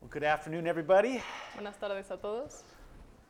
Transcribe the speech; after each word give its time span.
Well, 0.00 0.10
good 0.10 0.22
afternoon, 0.22 0.66
everybody. 0.68 1.20
Buenas 1.56 1.76
tardes 1.76 2.10
a 2.10 2.16
todos. 2.16 2.62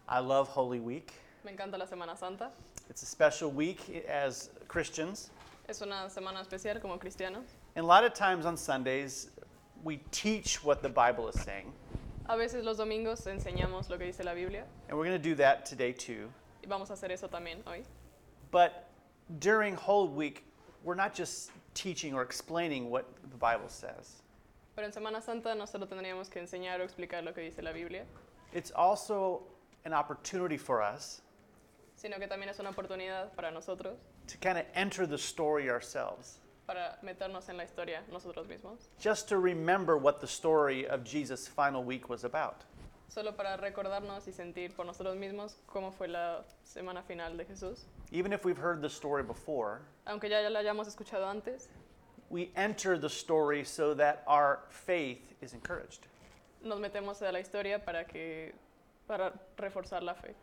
I 0.09 0.19
love 0.19 0.49
Holy 0.49 0.81
Week. 0.81 1.13
Me 1.45 1.53
encanta 1.53 1.79
la 1.79 1.87
Semana 1.87 2.17
Santa. 2.17 2.51
It's 2.91 3.03
a 3.03 3.07
special 3.07 3.51
week 3.51 4.05
as 4.07 4.51
Christians. 4.69 5.31
Es 5.69 5.81
una 5.81 6.09
semana 6.09 6.41
especial 6.41 6.79
como 6.81 6.99
cristianos. 6.99 7.45
And 7.77 7.85
a 7.85 7.87
lot 7.87 8.05
of 8.05 8.13
times 8.13 8.45
on 8.45 8.57
Sundays, 8.57 9.31
we 9.83 9.99
teach 10.11 10.63
what 10.63 10.83
the 10.83 10.89
Bible 10.91 11.29
is 11.29 11.41
saying. 11.41 11.73
A 12.29 12.37
veces 12.37 12.63
los 12.65 12.77
domingos 12.77 13.25
enseñamos 13.27 13.89
lo 13.89 13.97
que 13.97 14.05
dice 14.07 14.23
la 14.23 14.35
Biblia 14.35 14.65
And 14.91 14.99
we're 14.99 15.07
going 15.07 15.17
to 15.17 15.23
do 15.29 15.35
that 15.37 15.65
today 15.65 15.93
too. 15.93 16.29
y 16.63 16.69
vamos 16.69 16.91
a 16.91 16.93
hacer 16.93 17.11
eso 17.11 17.29
también 17.29 17.59
hoy. 17.67 17.83
But 18.51 18.89
during 19.41 19.75
Holy 19.75 20.11
Week, 20.11 20.45
we're 20.85 20.95
not 20.95 21.15
just 21.15 21.51
teaching 21.73 22.13
or 22.13 22.23
explaining 22.23 22.91
what 22.91 23.07
the 23.31 23.37
Bible 23.39 23.69
says. 23.69 24.23
Pero 24.79 24.87
en 24.87 24.93
Semana 24.93 25.21
Santa 25.21 25.57
no 25.57 25.67
solo 25.67 25.89
tendríamos 25.89 26.31
que 26.31 26.39
enseñar 26.39 26.81
o 26.81 26.85
explicar 26.85 27.25
lo 27.25 27.35
que 27.35 27.41
dice 27.41 27.63
la 27.63 27.73
Biblia, 27.73 28.05
It's 28.53 28.71
also 28.71 29.43
an 29.85 29.93
opportunity 29.93 30.57
for 30.57 30.81
us 30.81 31.21
sino 31.97 32.17
que 32.21 32.29
también 32.29 32.49
es 32.49 32.61
una 32.61 32.71
oportunidad 32.71 33.33
para 33.35 33.51
nosotros 33.51 33.99
to 34.29 34.39
kind 34.39 34.57
of 34.57 34.65
enter 34.75 35.05
the 35.05 35.19
story 35.19 35.69
ourselves, 35.69 36.39
para 36.65 36.97
meternos 37.03 37.49
en 37.49 37.57
la 37.57 37.65
historia 37.65 38.05
nosotros 38.13 38.47
mismos, 38.47 38.87
just 39.01 39.29
to 39.29 39.39
remember 39.39 39.97
what 39.97 40.21
the 40.21 40.29
story 40.29 40.87
of 40.87 41.03
Jesus' 41.03 41.49
final 41.49 41.83
week 41.83 42.09
was 42.09 42.23
about. 42.23 42.65
solo 43.09 43.33
para 43.33 43.57
recordarnos 43.57 44.29
y 44.29 44.33
sentir 44.33 44.77
por 44.77 44.85
nosotros 44.87 45.17
mismos 45.17 45.57
cómo 45.67 45.91
fue 45.93 46.07
la 46.07 46.45
semana 46.63 47.03
final 47.03 47.37
de 47.37 47.45
Jesús. 47.47 47.87
Even 48.13 48.33
if 48.33 48.45
we've 48.45 48.59
heard 48.59 48.81
the 48.81 48.89
story 48.89 49.25
before, 49.25 49.81
Aunque 50.07 50.29
ya 50.29 50.49
la 50.49 50.61
hayamos 50.61 50.87
escuchado 50.87 51.27
antes, 51.29 51.69
we 52.31 52.51
enter 52.57 52.99
the 52.99 53.09
story 53.09 53.65
so 53.65 53.95
that 53.95 54.23
our 54.27 54.61
faith 54.71 55.35
is 55.41 55.53
encouraged. 55.55 56.07
nos 56.63 56.79
metemos 56.79 57.23
a 57.23 57.31
la 57.33 57.39
historia 57.39 57.79
para 57.79 58.05
que 58.05 58.53
para 59.07 59.33
reforzar 59.57 60.03
la 60.03 60.15
fe. 60.15 60.35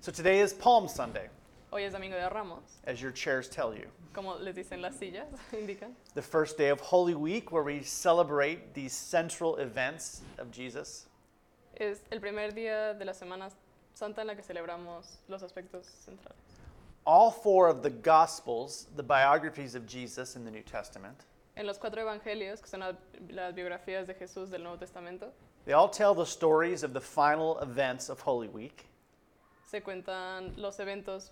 So 0.00 0.10
today 0.12 0.40
is 0.40 0.52
Palm 0.52 0.88
Sunday, 0.88 1.28
Hoy 1.72 1.82
es 1.84 1.92
Domingo 1.92 2.16
de 2.16 2.28
Ramos, 2.28 2.62
as 2.86 3.00
your 3.00 3.10
chairs 3.12 3.48
tell 3.48 3.74
you. 3.74 3.86
como 4.12 4.36
les 4.38 4.54
dicen 4.54 4.80
las 4.80 4.94
sillas, 4.96 5.26
indican. 5.52 5.92
The 6.14 6.22
first 6.22 6.56
day 6.58 6.68
of 6.70 6.80
Holy 6.80 7.14
Week, 7.14 7.50
where 7.52 7.62
we 7.62 7.82
celebrate 7.82 8.74
these 8.74 8.92
central 8.92 9.56
events 9.56 10.22
of 10.38 10.50
Jesus. 10.50 11.06
Es 11.76 12.00
el 12.12 12.20
primer 12.20 12.52
día 12.52 12.96
de 12.98 13.04
la 13.04 13.12
Semana 13.12 13.50
Santa 13.94 14.20
en 14.20 14.28
la 14.28 14.34
que 14.34 14.42
celebramos 14.42 15.18
los 15.28 15.42
aspectos 15.42 15.86
centrales. 16.04 16.43
All 17.06 17.30
four 17.30 17.68
of 17.68 17.82
the 17.82 17.90
Gospels, 17.90 18.86
the 18.96 19.02
biographies 19.02 19.74
of 19.74 19.86
Jesus 19.86 20.36
in 20.36 20.44
the 20.44 20.50
New 20.50 20.62
Testament, 20.62 21.24
En 21.56 21.66
los 21.66 21.78
cuatro 21.78 22.02
evangelios, 22.02 22.60
que 22.60 22.68
son 22.68 22.80
la- 22.80 22.92
las 23.30 23.52
biografías 23.54 24.06
de 24.06 24.14
Jesús 24.14 24.50
del 24.50 24.62
Nuevo 24.62 24.76
Testamento, 24.78 25.30
they 25.66 25.72
all 25.72 25.88
tell 25.88 26.14
the 26.14 26.24
stories 26.26 26.82
of 26.82 26.92
the 26.94 27.00
final 27.00 27.58
events 27.60 28.08
of 28.08 28.20
Holy 28.20 28.48
Week 28.48 28.86
se 29.66 29.80
cuentan 29.80 30.52
los 30.56 30.78
eventos 30.78 31.30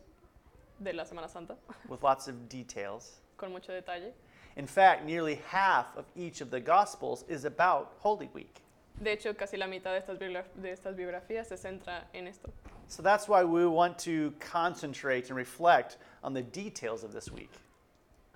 de 0.83 0.93
la 0.93 1.05
Semana 1.05 1.29
Santa 1.29 1.57
with 1.89 2.03
lots 2.03 2.29
of 2.29 2.49
details. 2.49 3.21
con 3.37 3.51
mucho 3.53 3.73
detalle. 3.73 4.13
In 4.57 4.67
fact, 4.67 5.05
nearly 5.07 5.37
half 5.49 5.97
of 5.97 6.05
each 6.15 6.41
of 6.43 6.51
the 6.51 6.61
Gospels 6.61 7.25
is 7.29 7.45
about 7.47 7.95
Holy 8.01 8.29
Week. 8.35 8.61
De 9.03 9.11
hecho, 9.13 9.33
casi 9.35 9.57
la 9.57 9.67
mitad 9.67 9.93
de 9.95 9.99
estas, 10.01 10.19
biogra- 10.19 10.45
de 10.61 10.71
estas 10.71 10.95
biografías 10.95 11.47
se 11.49 11.57
centra 11.57 12.05
en 12.15 12.27
esto. 12.27 12.51
So 12.93 13.01
that's 13.01 13.27
why 13.27 13.43
we 13.43 13.67
want 13.67 13.99
to 14.01 14.35
concentrate 14.39 15.29
and 15.29 15.37
reflect 15.37 15.97
on 16.23 16.35
the 16.35 16.43
details 16.43 17.03
of 17.05 17.15
this 17.15 17.33
week 17.33 17.49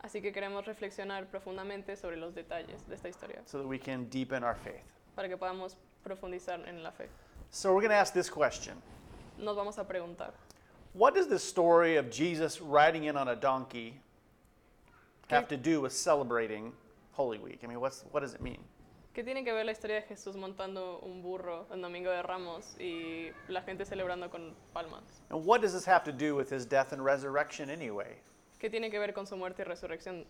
Así 0.03 0.23
que 0.23 0.33
queremos 0.33 0.65
reflexionar 0.65 1.27
profundamente 1.27 1.95
sobre 1.95 2.17
los 2.17 2.33
detalles 2.33 2.81
de 2.89 2.95
esta 2.95 3.09
historia, 3.09 3.43
so 3.45 3.59
that 3.59 3.69
we 3.69 3.77
can 3.77 4.07
deepen 4.09 4.43
our 4.43 4.55
faith. 4.55 4.81
para 5.15 5.29
que 5.29 5.37
podamos 5.37 5.77
profundizar 6.03 6.67
en 6.67 6.83
la 6.83 6.91
fe. 6.91 7.05
So 7.51 7.75
we're 7.75 7.83
going 7.83 7.91
to 7.91 7.97
ask 7.97 8.15
this 8.15 8.31
question 8.31 8.81
Nos 9.37 9.57
vamos 9.57 9.77
a 9.77 9.85
preguntar, 9.85 10.31
What 10.95 11.15
does 11.15 11.27
the 11.27 11.39
story 11.39 11.97
of 11.97 12.11
Jesus 12.11 12.63
riding 12.63 13.05
in 13.05 13.15
on 13.19 13.29
a 13.29 13.37
donkey 13.37 14.01
have 15.29 15.49
to 15.49 15.59
do 15.59 15.83
with 15.83 15.93
celebrating 15.93 16.73
Holy 17.13 17.37
Week? 17.37 17.61
I 17.63 17.67
mean, 17.67 17.79
what's, 17.79 18.07
what 18.11 18.21
does 18.21 18.33
it 18.33 18.41
mean? 18.41 18.65
¿Qué 19.17 19.25
tiene 19.25 19.43
que 19.43 19.53
ver 19.53 19.65
la 19.65 19.73
historia 19.73 19.97
de 19.97 20.03
Jesús 20.03 20.37
montando 20.37 20.99
un 20.99 21.23
burro 21.23 21.67
en 21.73 21.81
Domingo 21.81 22.11
de 22.11 22.23
Ramos 22.23 22.79
y 22.79 23.33
la 23.49 23.63
gente 23.63 23.87
celebrando 23.87 24.29
con 24.29 24.55
palmas? 24.75 25.23
And 25.31 25.43
what 25.47 25.63
does 25.63 25.73
this 25.73 25.87
have 25.89 26.05
to 26.05 26.13
do 26.13 26.37
with 26.37 26.53
his 26.53 26.67
death 26.67 26.93
and 26.93 27.03
resurrection 27.03 27.71
anyway? 27.71 28.19
¿Qué 28.61 28.69
tiene 28.69 28.91
que 28.91 28.99
ver 28.99 29.15
con 29.15 29.27
su 29.27 29.35
muerte 29.35 29.63
y 29.63 29.65
resurrección? 29.65 30.27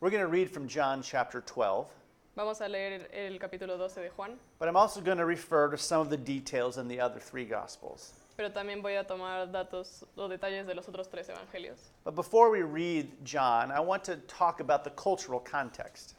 We're 0.00 0.10
going 0.10 0.22
to 0.22 0.30
read 0.30 0.48
from 0.48 0.66
John 0.66 1.02
chapter 1.02 1.42
12, 1.42 1.86
Vamos 2.34 2.62
a 2.62 2.66
leer 2.66 3.10
el 3.12 3.38
capítulo 3.38 3.76
12 3.76 4.00
de 4.00 4.08
Juan, 4.08 4.38
but 4.58 4.68
I'm 4.68 4.76
also 4.76 5.02
going 5.02 5.18
to 5.18 5.26
refer 5.26 5.68
to 5.68 5.76
some 5.76 6.00
of 6.00 6.08
the 6.08 6.16
details 6.16 6.78
in 6.78 6.88
the 6.88 6.98
other 6.98 7.20
three 7.20 7.44
Gospels. 7.44 8.14
pero 8.38 8.48
también 8.48 8.80
voy 8.80 8.96
a 8.96 9.04
tomar 9.04 9.52
datos 9.52 10.02
o 10.16 10.28
detalles 10.28 10.66
de 10.66 10.74
los 10.74 10.86
otros 10.88 11.10
tres 11.10 11.28
evangelios. 11.28 11.90
But 12.04 12.14
before 12.14 12.50
we 12.50 12.62
read 12.62 13.06
John, 13.22 13.70
I 13.70 13.80
want 13.80 14.02
to 14.04 14.16
talk 14.26 14.60
about 14.60 14.82
the 14.82 14.90
cultural 14.92 15.40
context 15.40 16.14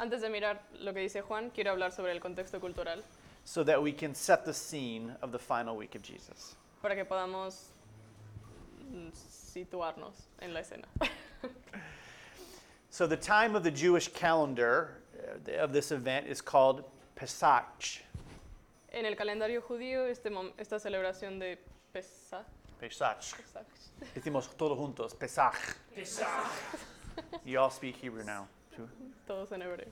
Antes 0.00 0.22
de 0.22 0.30
mirar 0.30 0.62
lo 0.80 0.94
que 0.94 1.00
dice 1.00 1.20
Juan, 1.20 1.50
quiero 1.50 1.72
hablar 1.72 1.92
sobre 1.92 2.12
el 2.12 2.20
contexto 2.20 2.58
cultural 2.58 3.02
so 3.44 3.62
that 3.64 3.80
we 3.82 3.92
can 3.92 4.14
set 4.14 4.44
the 4.44 4.52
scene 4.54 5.14
of 5.20 5.30
the 5.30 5.38
final 5.38 5.76
week 5.76 5.94
of 5.94 6.02
Jesus. 6.02 6.56
para 6.80 6.94
que 6.94 7.04
podamos 7.04 7.66
mm, 8.90 9.10
situarnos 9.12 10.14
en 10.40 10.54
la 10.54 10.60
escena. 10.60 10.86
So 12.88 13.06
the 13.06 13.16
time 13.16 13.54
of 13.54 13.62
the 13.62 13.70
Jewish 13.70 14.08
calendar 14.08 15.02
uh, 15.46 15.62
of 15.62 15.72
this 15.72 15.92
event 15.92 16.26
is 16.26 16.40
called 16.40 16.82
Pesach. 17.14 18.02
En 18.92 19.04
el 19.06 19.14
calendario 19.14 19.60
judío, 19.62 20.06
este 20.10 20.30
mom- 20.30 20.52
esta 20.58 20.80
celebración 20.80 21.38
de 21.38 21.58
Pesach, 21.92 22.44
Pesach. 22.80 23.36
Pesach, 23.36 23.66
Decimos 24.14 24.48
todos 24.56 24.76
juntos, 24.78 25.14
Pesach. 25.14 25.76
You 27.44 27.60
all 27.60 27.70
speak 27.70 27.96
Hebrew 27.96 28.24
now. 28.24 28.48
Todos 29.26 29.52
en 29.52 29.60
hebreo, 29.62 29.86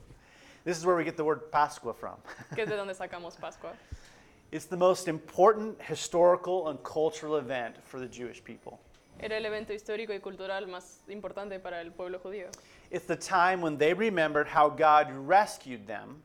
This 0.65 0.77
is 0.77 0.85
where 0.85 0.95
we 0.95 1.03
get 1.03 1.15
the 1.15 1.23
word 1.23 1.51
Pascua 1.51 1.93
from. 1.93 2.15
que 2.55 2.63
es 2.63 2.69
de 2.69 2.75
donde 2.75 2.93
sacamos 2.93 3.39
Pascua. 3.39 3.71
It's 4.51 4.65
the 4.65 4.77
most 4.77 5.07
important 5.07 5.81
historical 5.81 6.69
and 6.69 6.81
cultural 6.83 7.37
event 7.37 7.75
for 7.83 7.99
the 7.99 8.07
Jewish 8.07 8.43
people. 8.43 8.79
Era 9.21 9.37
el 9.37 9.45
evento 9.45 9.73
histórico 9.73 10.13
y 10.13 10.19
cultural 10.19 10.65
más 10.67 10.99
importante 11.09 11.59
para 11.61 11.81
el 11.81 11.91
pueblo 11.91 12.19
judío. 12.19 12.47
It's 12.89 13.05
the 13.05 13.15
time 13.15 13.61
when 13.61 13.77
they 13.77 13.93
remembered 13.93 14.47
how 14.47 14.69
God 14.69 15.11
rescued 15.11 15.85
them, 15.87 16.21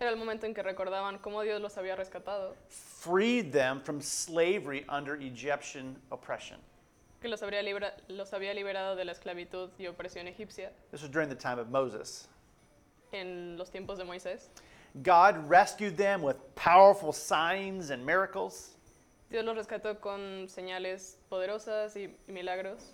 Era 0.00 0.10
el 0.10 0.16
momento 0.16 0.44
en 0.44 0.54
que 0.54 0.62
recordaban 0.62 1.18
cómo 1.20 1.42
Dios 1.42 1.60
los 1.60 1.76
había 1.76 1.96
rescatado, 1.96 2.54
freed 2.68 3.52
them 3.52 3.80
from 3.80 4.00
slavery 4.00 4.84
under 4.88 5.14
Egyptian 5.16 5.96
oppression. 6.10 6.58
Que 7.24 7.30
los 7.30 7.42
habría, 7.42 7.62
libra- 7.62 7.94
los 8.08 8.34
había 8.34 8.52
liberado 8.52 8.96
de 8.96 9.04
la 9.06 9.12
esclavitud 9.12 9.70
y 9.78 9.86
opresión 9.86 10.28
egipcia 10.28 10.70
This 10.90 11.00
was 11.00 11.10
during 11.10 11.30
the 11.30 11.34
time 11.34 11.58
of 11.58 11.68
Moses. 11.70 12.28
en 13.12 13.56
los 13.56 13.70
tiempos 13.70 13.96
de 13.96 14.04
Moisés. 14.04 14.48
God 15.02 15.48
rescued 15.48 15.96
them 15.96 16.22
with 16.22 16.36
powerful 16.54 17.14
signs 17.14 17.88
and 17.90 18.04
miracles. 18.04 18.76
Dios 19.30 19.42
los 19.42 19.56
rescató 19.56 19.98
con 20.02 20.48
señales 20.48 21.16
poderosas 21.30 21.96
y 21.96 22.10
milagros. 22.28 22.92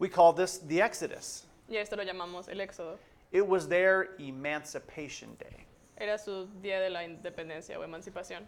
We 0.00 0.08
call 0.08 0.32
this 0.32 0.58
the 0.66 0.80
Exodus. 0.82 1.44
Y 1.68 1.76
esto 1.76 1.94
lo 1.94 2.02
llamamos 2.02 2.48
el 2.48 2.58
Éxodo. 2.58 2.98
It 3.30 3.46
was 3.46 3.68
their 3.68 4.16
Emancipation 4.18 5.36
Day. 5.38 5.64
Era 5.96 6.18
su 6.18 6.48
día 6.60 6.80
de 6.80 6.90
la 6.90 7.04
independencia 7.04 7.78
o 7.78 7.84
emancipación. 7.84 8.42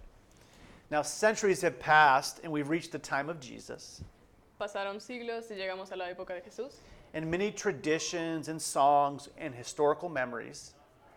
Now, 0.91 1.03
centuries 1.03 1.63
have 1.63 1.79
passed, 1.79 2.41
and 2.43 2.53
we've 2.53 2.69
reached 2.69 2.91
the 2.91 2.99
time 2.99 3.29
of 3.31 3.39
Jesus. 3.39 4.03
Pasaron 4.59 5.01
siglos 5.01 5.51
y 5.51 5.55
llegamos 5.55 5.91
a 5.93 5.97
la 5.97 6.09
época 6.11 6.35
de 6.35 6.43
Jesús. 6.43 6.81
And 7.15 7.27
many 7.31 7.51
traditions 7.51 8.49
and 8.49 8.61
songs 8.61 9.29
and 9.39 9.55
historical 9.55 10.09
memories 10.09 10.75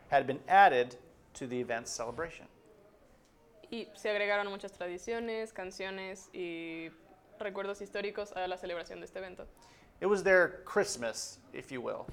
had 0.09 0.25
been 0.27 0.39
added 0.47 0.97
to 1.33 1.47
the 1.47 1.59
event's 1.59 1.91
celebration. 1.91 2.47
Y 3.71 3.87
se 3.95 4.09
agregaron 4.09 4.47
muchas 4.49 4.71
tradiciones, 4.71 5.53
canciones 5.53 6.29
y 6.33 6.89
recuerdos 7.39 7.81
históricos 7.81 8.31
a 8.35 8.47
la 8.47 8.57
celebración 8.57 8.99
de 8.99 9.05
este 9.05 9.17
evento. 9.19 9.45
It 10.01 10.07
was 10.07 10.23
their 10.23 10.61
Christmas, 10.65 11.39
if 11.53 11.71
you 11.71 11.81
will. 11.81 12.05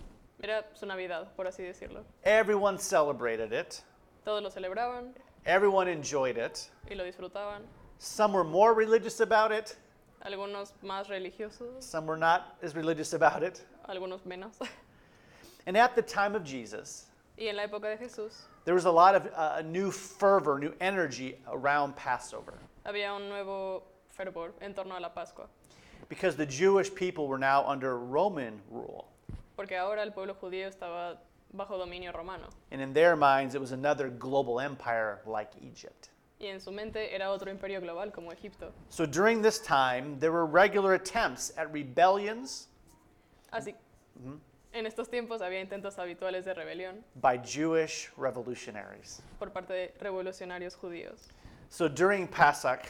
Era 0.43 0.65
su 0.75 0.87
Navidad, 0.87 1.29
por 1.37 1.47
así 1.47 1.63
decirlo. 1.63 2.05
Everyone 2.25 2.79
celebrated 2.79 3.53
it, 3.53 3.83
Todos 4.25 4.43
lo 4.43 4.51
celebraban 4.51 5.15
everyone 5.45 5.89
enjoyed 5.89 6.37
it. 6.39 6.69
y 6.89 6.95
lo 6.95 7.05
disfrutaban. 7.05 7.63
Some 7.99 8.33
were 8.33 8.45
more 8.45 8.75
religious 8.75 9.21
about 9.21 9.53
it, 9.53 9.77
Algunos 10.25 10.73
más 10.85 11.09
religiosos, 11.09 11.83
some 11.83 12.07
were 12.07 12.17
not 12.17 12.57
as 12.63 12.75
religious 12.77 13.13
about 13.13 13.43
it. 13.43 13.61
algunos 13.89 14.25
menos. 14.25 14.53
And 15.67 15.77
at 15.77 15.95
the 15.95 16.03
time 16.03 16.35
of 16.35 16.45
Jesus, 16.45 17.07
Y 17.39 17.47
en 17.49 17.57
la 17.57 17.65
época 17.67 17.83
de 17.83 17.97
Jesús 18.05 18.33
there 18.65 18.75
was 18.75 18.85
a 18.85 18.91
lot 18.91 19.15
of 19.17 19.27
uh, 19.35 19.63
new 19.63 19.91
fervor, 19.91 20.59
new 20.59 20.73
energy 20.81 21.37
around 21.49 21.97
Passover 21.97 22.55
había 22.85 23.15
un 23.15 23.29
nuevo 23.29 23.83
fervor 24.11 24.53
en 24.61 24.75
torno 24.75 24.97
a 24.97 25.01
la 25.01 25.09
Pascua, 25.09 25.47
because 26.09 26.37
the 26.37 26.47
Jewish 26.47 26.95
people 26.95 27.27
were 27.27 27.39
now 27.39 27.65
under 27.67 27.97
Roman 27.99 28.61
rule. 28.71 29.09
porque 29.57 29.73
ahora 29.73 30.03
el 30.03 30.11
pueblo 30.13 30.35
judío 30.35 30.69
estaba 30.69 31.17
bajo 31.57 31.79
dominio 31.79 32.13
romano. 32.15 32.49
And 32.71 32.81
in 32.81 32.93
their 32.93 33.17
minds, 33.17 33.55
it 33.55 33.61
was 33.61 33.73
another 33.73 34.09
global 34.09 34.61
empire 34.61 35.21
like 35.27 35.51
Egypt. 35.61 36.11
Y 36.43 36.49
en 36.49 36.61
su 36.61 36.73
mente 36.73 37.15
era 37.15 37.31
otro 37.31 37.51
imperio 37.53 37.81
global 37.81 38.11
como 38.13 38.33
Egipto. 38.33 38.73
So 38.89 39.07
during 39.07 39.41
this 39.43 39.61
time, 39.61 40.19
there 40.19 40.33
were 40.33 40.45
regular 40.45 40.95
attempts 40.95 41.53
at 41.57 41.73
rebellions 41.73 42.67
Así, 43.53 43.75
en 44.73 44.87
estos 44.87 45.09
tiempos 45.09 45.41
había 45.41 45.61
intentos 45.61 45.99
habituales 45.99 46.45
de 46.45 46.53
rebelión 46.55 47.05
by 47.21 47.39
Jewish 47.39 48.11
revolutionaries. 48.17 49.23
por 49.39 49.51
parte 49.51 49.73
de 49.73 49.95
revolucionarios 50.01 50.75
judíos. 50.75 51.29
So 51.69 51.89
during 51.89 52.27
Pesach, 52.27 52.87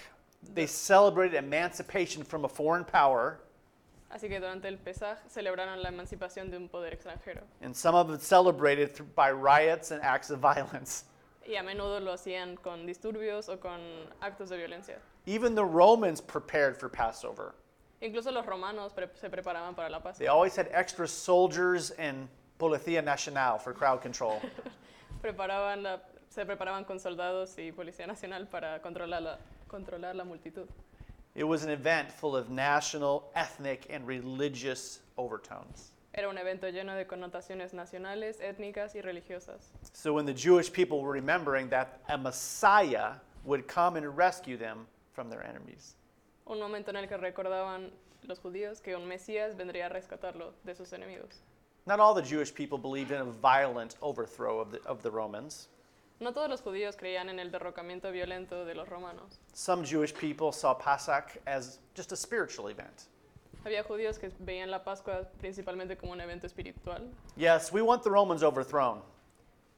they 0.54 0.66
celebrated 0.66 1.36
emancipation 1.36 2.24
from 2.24 2.44
a 2.46 2.48
foreign 2.48 2.84
power, 2.86 3.38
Así 4.10 4.28
que 4.28 4.40
durante 4.40 4.68
el 4.68 4.76
Pesaj 4.78 5.18
celebraron 5.28 5.82
la 5.82 5.88
emancipación 5.90 6.50
de 6.50 6.56
un 6.56 6.68
poder 6.68 6.92
extranjero. 6.94 7.42
and 7.60 7.74
some 7.76 7.94
of 7.94 8.10
it 8.14 8.22
celebrated 8.22 8.94
through, 8.94 9.08
by 9.14 9.30
riots 9.30 9.90
and 9.90 10.00
acts 10.02 10.30
of 10.30 10.38
violence. 10.40 11.04
Y 11.46 11.56
a 11.56 11.62
menudo 11.62 12.00
lo 12.00 12.12
hacían 12.12 12.56
con 12.56 12.86
disturbios 12.86 13.48
o 13.48 13.58
con 13.58 13.80
actos 14.20 14.48
de 14.48 14.56
violencia. 14.56 14.98
Even 15.26 15.54
the 15.54 15.64
Romans 15.64 16.20
prepared 16.20 16.76
for 16.76 16.88
Passover. 16.88 17.54
Incluso 18.00 18.30
los 18.32 18.44
romanos 18.46 18.92
pre- 18.92 19.08
se 19.14 19.28
preparaban 19.28 19.74
para 19.76 19.88
la 19.88 20.00
paz. 20.00 20.18
They 20.18 20.26
always 20.28 20.56
had 20.56 20.68
extra 20.72 21.06
soldiers 21.06 21.90
and 21.98 22.28
Policía 22.58 23.02
Nacional 23.02 23.58
for 23.58 23.72
crowd 23.72 24.00
control. 24.02 24.40
Preparaban 25.22 25.82
la- 25.82 25.98
se 26.28 26.44
preparaban 26.44 26.84
con 26.86 26.98
soldados 26.98 27.56
y 27.58 27.70
policía 27.72 28.06
nacional 28.06 28.46
para 28.48 28.80
controlar 28.80 29.20
la, 29.22 29.38
controlar 29.68 30.14
la 30.16 30.24
multitud. 30.24 30.66
It 31.34 31.44
was 31.44 31.62
an 31.64 31.70
event 31.70 32.10
full 32.10 32.34
of 32.36 32.50
national, 32.50 33.30
ethnic, 33.34 33.86
and 33.90 34.06
religious 34.06 35.00
overtones. 35.16 35.92
Era 36.14 36.28
un 36.28 36.36
evento 36.36 36.68
lleno 36.68 36.94
de 36.94 37.06
connotaciones 37.06 37.72
nacionales, 37.72 38.38
étnicas 38.40 38.94
y 38.94 39.00
religiosas. 39.00 39.72
So 39.94 40.12
when 40.12 40.26
the 40.26 40.34
Jewish 40.34 40.70
people 40.70 41.00
were 41.00 41.12
remembering 41.12 41.70
that 41.70 42.00
a 42.08 42.18
Messiah 42.18 43.14
would 43.44 43.66
come 43.66 43.96
and 43.96 44.16
rescue 44.16 44.58
them 44.58 44.86
from 45.12 45.30
their 45.30 45.42
enemies. 45.42 45.94
Un 46.46 46.58
momento 46.58 46.90
en 46.90 46.96
el 46.96 47.06
que 47.06 47.16
recordaban 47.16 47.90
los 48.28 48.38
judíos 48.38 48.82
que 48.82 48.94
un 48.94 49.08
Mesías 49.08 49.56
vendría 49.56 49.86
a 49.86 49.88
rescatarlo 49.88 50.52
de 50.64 50.74
sus 50.74 50.92
enemigos. 50.92 51.40
Not 51.86 51.98
all 51.98 52.14
the 52.14 52.22
Jewish 52.22 52.54
people 52.54 52.78
believed 52.78 53.10
in 53.10 53.20
a 53.20 53.24
violent 53.24 53.96
overthrow 54.02 54.60
of 54.60 54.70
the, 54.70 54.80
of 54.86 55.02
the 55.02 55.10
Romans. 55.10 55.68
No 56.20 56.30
todos 56.30 56.48
los 56.48 56.60
judíos 56.60 56.96
creían 56.96 57.28
en 57.30 57.40
el 57.40 57.50
derrocamiento 57.50 58.12
violento 58.12 58.64
de 58.64 58.74
los 58.74 58.88
romanos. 58.88 59.38
Some 59.54 59.82
Jewish 59.82 60.14
people 60.14 60.52
saw 60.52 60.74
Pesach 60.74 61.36
as 61.46 61.78
just 61.94 62.12
a 62.12 62.16
spiritual 62.16 62.68
event. 62.68 63.08
Había 63.64 63.82
judíos 63.84 64.18
que 64.18 64.30
veían 64.40 64.70
la 64.70 64.82
Pascua 64.82 65.28
principalmente 65.38 65.96
como 65.96 66.12
un 66.12 66.20
evento 66.20 66.46
espiritual. 66.46 67.08
Yes, 67.36 67.72
we 67.72 67.80
want 67.82 68.02
the 68.02 68.10
Romans 68.10 68.42
overthrown, 68.42 69.02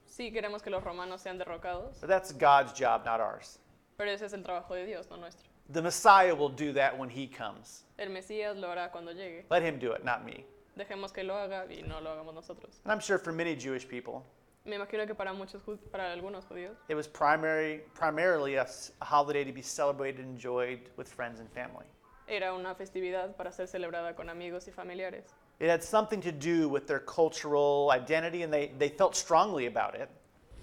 Sí 0.06 0.30
queremos 0.32 0.62
que 0.62 0.70
los 0.70 0.82
romanos 0.84 1.20
sean 1.22 1.38
derrocados, 1.38 2.00
but 2.00 2.08
that's 2.08 2.32
God's 2.32 2.72
job, 2.72 3.04
not 3.04 3.20
ours. 3.20 3.58
pero 3.96 4.10
ese 4.10 4.24
es 4.26 4.32
el 4.32 4.42
trabajo 4.42 4.74
de 4.74 4.86
Dios, 4.86 5.08
no 5.10 5.16
nuestro. 5.16 5.48
The 5.72 5.82
Messiah 5.82 6.34
will 6.34 6.50
do 6.50 6.72
that 6.74 6.96
when 6.98 7.08
he 7.10 7.26
comes. 7.26 7.84
El 7.98 8.10
Mesías 8.10 8.56
lo 8.56 8.68
hará 8.68 8.90
cuando 8.92 9.12
llegue. 9.12 9.44
Let 9.50 9.62
him 9.62 9.78
do 9.78 9.92
it, 9.94 10.04
not 10.04 10.24
me. 10.24 10.44
Dejemos 10.76 11.12
que 11.12 11.22
lo 11.24 11.34
haga 11.34 11.66
y 11.70 11.82
no 11.82 12.00
lo 12.00 12.10
hagamos 12.10 12.34
nosotros. 12.34 12.80
And 12.84 12.92
I'm 12.92 13.00
sure 13.00 13.18
for 13.18 13.32
many 13.32 13.54
Jewish 13.56 13.86
people, 13.88 14.22
Me 14.64 14.76
imagino 14.76 15.06
que 15.06 15.14
para 15.14 15.32
muchos, 15.32 15.62
para 15.90 16.12
algunos 16.12 16.44
judíos, 16.46 16.76
it 16.88 16.94
was 16.94 17.06
primary, 17.08 17.82
primarily 17.94 18.56
a, 18.56 18.62
s- 18.62 18.92
a 19.00 19.04
holiday 19.04 19.44
to 19.44 19.52
be 19.52 19.62
celebrated 19.62 20.20
and 20.24 20.30
enjoyed 20.36 20.80
with 20.96 21.06
friends 21.08 21.38
and 21.40 21.48
family. 21.50 21.86
Era 22.26 22.54
una 22.54 22.74
festividad 22.74 23.36
para 23.36 23.52
ser 23.52 23.66
celebrada 23.66 24.14
con 24.14 24.28
amigos 24.28 24.66
y 24.68 24.72
familiares. 24.72 25.24
It 25.60 25.68
had 25.68 25.82
something 25.82 26.20
to 26.22 26.32
do 26.32 26.68
with 26.68 26.86
their 26.86 27.00
cultural 27.00 27.90
identity, 27.92 28.42
and 28.42 28.52
they, 28.52 28.72
they 28.78 28.88
felt 28.88 29.14
strongly 29.14 29.66
about 29.66 29.94
it. 29.94 30.08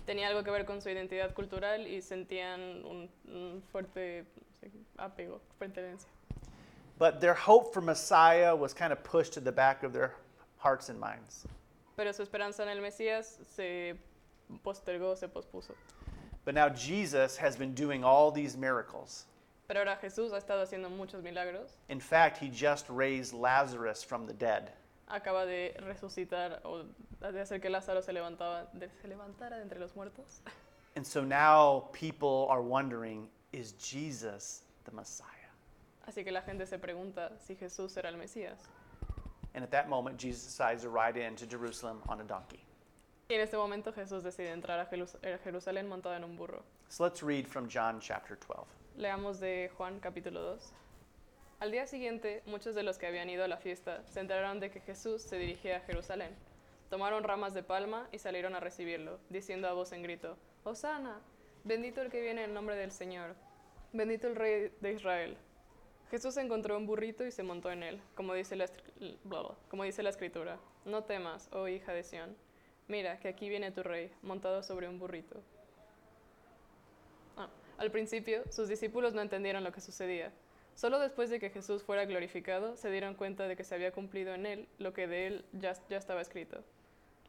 Tenía 0.05 0.27
algo 0.27 0.43
que 0.43 0.51
ver 0.51 0.65
con 0.65 0.81
su 0.81 0.89
identidad 0.89 1.33
cultural 1.33 1.87
y 1.87 2.01
sentían 2.01 2.83
un, 2.83 3.09
un 3.27 3.63
fuerte 3.71 4.25
apego, 4.97 5.39
pertenencia. 5.59 6.07
But 6.97 7.21
their 7.21 7.33
hope 7.33 7.73
for 7.73 7.81
Messiah 7.81 8.55
was 8.55 8.73
kind 8.73 8.91
of 8.91 9.03
pushed 9.03 9.33
to 9.33 9.39
the 9.39 9.51
back 9.51 9.83
of 9.83 9.93
their 9.93 10.13
hearts 10.57 10.89
and 10.89 10.99
minds. 10.99 11.47
Pero 11.95 12.11
su 12.11 12.23
esperanza 12.23 12.63
en 12.63 12.69
el 12.69 12.81
Mesías 12.81 13.39
se 13.45 13.95
postergó, 14.63 15.17
se 15.17 15.27
pospuso. 15.27 15.73
But 16.43 16.55
now 16.55 16.69
Jesus 16.69 17.37
has 17.37 17.55
been 17.55 17.73
doing 17.73 18.03
all 18.03 18.31
these 18.31 18.57
miracles. 18.57 19.25
Pero 19.71 19.79
ahora 19.79 19.95
Jesús 19.95 20.33
ha 20.33 20.37
estado 20.37 20.63
haciendo 20.63 20.89
muchos 20.89 21.23
milagros. 21.23 21.77
In 21.87 22.01
fact, 22.01 22.37
he 22.37 22.49
just 22.49 22.89
raised 22.89 23.33
Lazarus 23.33 24.03
from 24.03 24.27
the 24.27 24.33
dead. 24.33 24.73
Acaba 25.07 25.45
de 25.45 25.73
resucitar 25.79 26.59
o 26.65 26.83
de 27.21 27.39
hacer 27.39 27.61
que 27.61 27.69
Lázaro 27.69 28.01
se, 28.03 28.11
levantaba, 28.11 28.67
de- 28.73 28.89
se 29.01 29.07
levantara 29.07 29.55
de 29.55 29.61
entre 29.61 29.79
los 29.79 29.95
muertos. 29.95 30.41
And 30.97 31.07
so 31.07 31.23
now 31.23 31.87
people 31.93 32.47
are 32.49 32.61
wondering 32.61 33.29
is 33.53 33.71
Jesus 33.79 34.63
the 34.83 34.91
Messiah? 34.91 35.25
Así 36.05 36.25
que 36.25 36.33
la 36.33 36.41
gente 36.41 36.65
se 36.65 36.77
pregunta 36.77 37.31
si 37.39 37.55
Jesús 37.55 37.95
era 37.95 38.09
el 38.09 38.17
Mesías. 38.17 38.67
And 39.55 39.63
at 39.63 39.71
that 39.71 39.87
moment, 39.87 40.17
Jesus 40.17 40.43
decides 40.43 40.81
to 40.81 40.89
ride 40.89 41.15
into 41.15 41.45
Jerusalem 41.45 42.01
on 42.09 42.19
a 42.19 42.25
donkey. 42.25 42.59
Y 43.29 43.35
en 43.35 43.39
este 43.39 43.55
momento 43.55 43.93
Jesús 43.93 44.21
decide 44.21 44.51
entrar 44.51 44.81
a 44.81 44.85
Jerusalén 45.37 45.87
montado 45.87 46.17
en 46.17 46.25
un 46.25 46.35
burro. 46.35 46.61
So 46.89 47.05
let's 47.05 47.23
read 47.23 47.47
from 47.47 47.69
John 47.69 48.01
chapter 48.01 48.35
12. 48.35 48.67
Leamos 48.97 49.39
de 49.39 49.71
Juan 49.77 49.99
capítulo 49.99 50.41
2. 50.41 50.73
Al 51.59 51.71
día 51.71 51.87
siguiente, 51.87 52.43
muchos 52.45 52.75
de 52.75 52.83
los 52.83 52.97
que 52.97 53.07
habían 53.07 53.29
ido 53.29 53.43
a 53.43 53.47
la 53.47 53.57
fiesta 53.57 54.05
se 54.05 54.19
enteraron 54.19 54.59
de 54.59 54.69
que 54.69 54.81
Jesús 54.81 55.21
se 55.21 55.37
dirigía 55.37 55.77
a 55.77 55.81
Jerusalén. 55.81 56.35
Tomaron 56.89 57.23
ramas 57.23 57.53
de 57.53 57.63
palma 57.63 58.09
y 58.11 58.19
salieron 58.19 58.53
a 58.53 58.59
recibirlo, 58.59 59.19
diciendo 59.29 59.69
a 59.69 59.73
voz 59.73 59.93
en 59.93 60.03
grito, 60.03 60.37
Hosana, 60.65 61.21
bendito 61.63 62.01
el 62.01 62.11
que 62.11 62.21
viene 62.21 62.43
en 62.43 62.53
nombre 62.53 62.75
del 62.75 62.91
Señor, 62.91 63.35
bendito 63.93 64.27
el 64.27 64.35
Rey 64.35 64.73
de 64.81 64.93
Israel. 64.93 65.37
Jesús 66.11 66.35
encontró 66.35 66.77
un 66.77 66.85
burrito 66.85 67.25
y 67.25 67.31
se 67.31 67.43
montó 67.43 67.71
en 67.71 67.83
él, 67.83 68.01
como 68.13 68.33
dice 68.33 68.57
la, 68.57 68.67
como 69.69 69.85
dice 69.85 70.03
la 70.03 70.09
escritura. 70.09 70.59
No 70.83 71.05
temas, 71.05 71.49
oh 71.53 71.69
hija 71.69 71.93
de 71.93 72.03
Sión. 72.03 72.35
Mira, 72.89 73.19
que 73.19 73.29
aquí 73.29 73.47
viene 73.47 73.71
tu 73.71 73.83
rey, 73.83 74.11
montado 74.21 74.61
sobre 74.61 74.89
un 74.89 74.99
burrito. 74.99 75.41
Al 77.81 77.89
principio, 77.89 78.43
sus 78.51 78.67
discípulos 78.67 79.15
no 79.15 79.23
entendieron 79.23 79.63
lo 79.63 79.71
que 79.71 79.81
sucedía. 79.81 80.31
Solo 80.75 80.99
después 80.99 81.31
de 81.31 81.39
que 81.39 81.49
Jesús 81.49 81.81
fuera 81.81 82.05
glorificado, 82.05 82.77
se 82.77 82.91
dieron 82.91 83.15
cuenta 83.15 83.47
de 83.47 83.55
que 83.55 83.63
se 83.63 83.73
había 83.73 83.91
cumplido 83.91 84.35
en 84.35 84.45
él 84.45 84.67
lo 84.77 84.93
que 84.93 85.07
de 85.07 85.25
él 85.25 85.45
ya, 85.51 85.73
ya 85.89 85.97
estaba 85.97 86.21
escrito. 86.21 86.63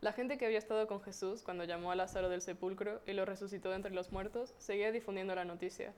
La 0.02 0.12
gente 0.12 0.37
que 0.37 0.44
había 0.44 0.58
estado 0.58 0.87
con 0.87 1.00
Jesús 1.00 1.43
cuando 1.43 1.64
llamó 1.64 1.90
a 1.90 1.96
Lázaro 1.96 2.28
del 2.28 2.43
sepulcro 2.43 3.00
y 3.06 3.14
lo 3.14 3.25
resucitó 3.25 3.70
de 3.70 3.76
entre 3.76 3.94
los 3.94 4.12
muertos, 4.12 4.52
seguía 4.58 4.93
difundiendo 4.93 5.34
la 5.34 5.46
noticia. 5.46 5.94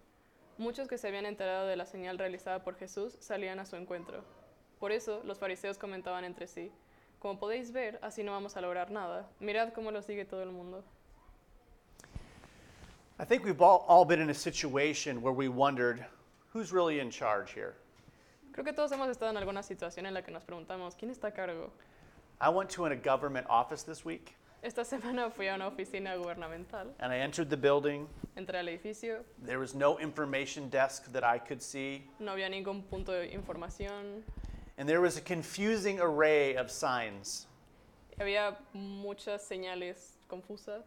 Muchos 0.57 0.87
que 0.87 0.99
se 0.99 1.09
habían 1.09 1.27
enterado 1.27 1.67
de 1.67 1.75
la 1.75 1.85
señal 1.85 2.17
realizada 2.17 2.63
por 2.63 2.77
Jesús 2.77 3.17
salían 3.19 3.59
a 3.59 3.67
su 3.67 3.75
encuentro. 3.75 4.23
Por 4.79 4.93
eso, 4.93 5.21
los 5.25 5.41
fariseos 5.41 5.79
comentaban 5.79 6.23
entre 6.23 6.47
sí, 6.47 6.71
como 7.19 7.41
podéis 7.41 7.73
ver, 7.73 7.99
así 8.03 8.23
no 8.23 8.31
vamos 8.31 8.57
a 8.57 8.61
lograr 8.61 8.93
nada. 8.93 9.29
Mirad 9.41 9.73
cómo 9.73 9.91
lo 9.91 10.01
sigue 10.01 10.25
todo 10.25 10.45
el 10.45 10.51
mundo. 10.51 10.85
I 13.19 13.25
think 13.25 13.45
we've 13.45 13.61
all, 13.63 13.85
all 13.89 14.05
been 14.05 14.21
in 14.21 14.31
a 14.31 14.35
situation 14.35 15.23
where 15.23 15.33
we 15.33 15.49
wondered 15.49 16.05
who's 16.53 16.73
really 16.73 16.99
in 17.01 17.11
charge 17.11 17.53
here? 17.53 17.75
Creo 18.53 18.65
que 18.65 18.73
todos 18.73 18.91
hemos 18.93 19.09
estado 19.09 19.31
en 19.31 19.37
alguna 19.37 19.63
situación 19.63 20.07
en 20.07 20.15
la 20.15 20.23
que 20.23 20.33
nos 20.33 20.43
preguntamos, 20.45 20.95
¿quién 20.99 21.11
está 21.11 21.29
a 21.29 21.31
cargo? 21.31 21.71
I 22.41 22.49
went 22.49 22.69
to 22.71 22.87
a 22.87 22.97
government 22.97 23.47
office 23.49 23.83
this 23.83 24.05
week 24.05 24.35
Esta 24.63 24.83
semana 24.85 25.31
fui 25.31 25.47
a 25.49 25.55
una 25.55 25.71
oficina 25.71 26.17
gubernamental, 26.17 26.89
and 27.01 27.13
I 27.13 27.19
entered 27.19 27.51
the 27.51 27.57
building. 27.57 28.09
entré 28.37 28.55
al 28.59 28.67
edificio, 28.69 29.21
There 29.45 29.59
was 29.59 29.75
no 29.75 29.99
information 29.99 30.69
desk 30.71 31.13
that 31.13 31.23
I 31.23 31.39
could 31.39 31.61
see, 31.63 32.05
no 32.19 32.33
había 32.33 32.49
ningún 32.49 32.83
punto 32.89 33.13
de 33.13 33.29
información, 33.33 34.23
and 34.79 34.89
there 34.89 35.01
was 35.01 35.17
a 35.17 35.21
confusing 35.21 36.01
array 36.01 36.57
of 36.57 36.71
signs. 36.71 37.47
había 38.19 38.57
muchas 38.73 39.47
señales 39.47 40.17
confusas, 40.29 40.83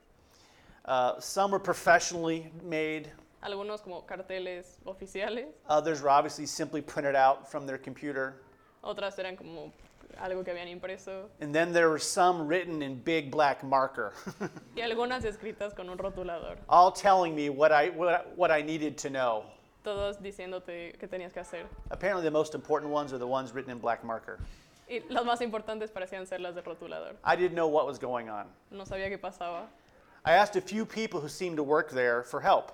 Uh, 0.87 1.19
some 1.19 1.51
were 1.51 1.59
professionally 1.59 2.49
made, 2.63 3.11
algunos 3.43 3.83
como 3.83 4.01
carteles 4.01 4.77
oficiales, 4.85 5.47
others 5.67 6.01
were 6.01 6.09
obviously 6.09 6.45
simply 6.45 6.81
printed 6.81 7.13
out 7.13 7.51
from 7.51 7.67
their 7.67 7.77
computer. 7.77 8.35
otras 8.81 9.19
eran 9.19 9.35
como 9.35 9.73
algo 10.17 10.45
que 10.45 10.53
habían 10.53 10.69
impreso 10.69 11.25
And 11.41 11.53
then 11.53 11.73
there 11.73 11.89
were 11.89 11.99
some 11.99 12.47
written 12.47 12.81
in 12.81 12.95
big 13.01 13.29
black 13.29 13.65
marker, 13.65 14.13
y 14.77 14.81
algunas 14.81 15.25
escritas 15.25 15.75
con 15.75 15.89
un 15.89 15.97
rotulador, 15.97 16.57
all 16.69 16.91
telling 16.91 17.35
me 17.35 17.49
what 17.49 17.73
I, 17.73 17.89
what, 17.89 18.33
what 18.37 18.49
I 18.49 18.61
needed 18.61 18.97
to 18.99 19.09
know. 19.09 19.43
todos 19.83 20.17
diciéndote 20.21 20.97
qué 20.97 21.07
tenías 21.09 21.33
que 21.33 21.41
hacer. 21.41 21.65
Apparently, 21.91 22.23
the 22.23 22.31
most 22.31 22.55
important 22.55 22.91
ones 22.93 23.11
are 23.11 23.17
the 23.17 23.27
ones 23.27 23.53
written 23.53 23.71
in 23.71 23.77
black 23.77 24.05
marker. 24.05 24.39
Y 24.89 25.01
las 25.09 25.25
más 25.25 25.41
importantes 25.41 25.91
parecían 25.91 26.25
ser 26.25 26.39
las 26.39 26.55
de 26.55 26.61
rotulador. 26.61 27.15
I 27.25 27.35
didn't 27.35 27.55
know 27.55 27.67
what 27.67 27.85
was 27.85 27.99
going 27.99 28.29
on. 28.29 28.47
No 28.71 28.85
sabía 28.85 29.09
qué 29.09 29.17
pasaba. 29.17 29.67
I 30.27 30.33
asked 30.33 30.57
a 30.57 30.61
few 30.61 30.85
people 30.85 31.21
who 31.21 31.29
seemed 31.29 31.55
to 31.55 31.63
work 31.63 31.89
there 31.91 32.21
for 32.21 32.41
help, 32.41 32.73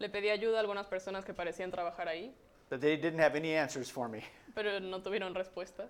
Le 0.00 0.08
pedí 0.10 0.28
ayuda 0.30 0.56
a 0.58 0.60
algunas 0.60 0.86
personas 0.86 1.24
que 1.24 1.32
parecían 1.32 1.70
trabajar 1.70 2.06
ahí, 2.08 2.30
but 2.68 2.80
they 2.82 2.94
didn't 2.96 3.18
have 3.20 3.34
any 3.36 3.54
answers 3.54 3.88
for 3.88 4.06
me. 4.06 4.22
pero 4.54 4.78
no 4.80 4.98
tuvieron 5.00 5.34
respuesta. 5.34 5.86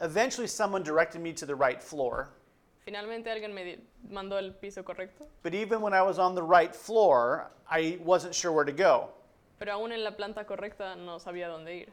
Eventually, 0.00 0.46
someone 0.46 0.82
directed 0.82 1.20
me 1.20 1.32
to 1.34 1.44
the 1.44 1.54
right 1.54 1.82
floor, 1.82 2.30
Finalmente 2.86 3.26
alguien 3.30 3.52
me 3.52 3.64
di- 3.64 3.78
mandó 4.10 4.36
al 4.38 4.52
piso 4.52 4.82
correcto, 4.82 5.26
But 5.42 5.52
even 5.54 5.82
when 5.82 5.92
I 5.92 6.00
was 6.02 6.18
on 6.18 6.34
the 6.34 6.42
right 6.42 6.74
floor, 6.74 7.50
I 7.68 7.98
wasn't 8.02 8.34
sure 8.34 8.52
where 8.52 8.64
to 8.64 8.72
go. 8.72 9.10
pero 9.58 9.72
aún 9.72 9.92
en 9.92 10.02
la 10.04 10.12
planta 10.12 10.44
correcta 10.46 10.96
no 10.96 11.18
sabía 11.18 11.48
dónde 11.48 11.80
ir. 11.82 11.88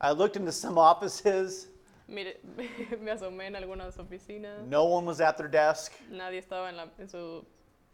I 0.00 0.12
looked 0.12 0.36
into 0.36 0.52
some 0.52 0.78
offices, 0.90 1.66
Mire, 2.08 2.36
me 3.00 3.10
asomé 3.12 3.46
en 3.46 3.56
algunas 3.56 3.96
oficinas, 3.98 4.64
no 4.66 4.84
one 4.84 5.04
was 5.06 5.20
at 5.20 5.36
their 5.36 5.48
desk, 5.48 5.92
nadie 6.10 6.38
estaba 6.38 6.68
en, 6.68 6.76
la- 6.76 6.88
en 7.00 7.08
su 7.08 7.44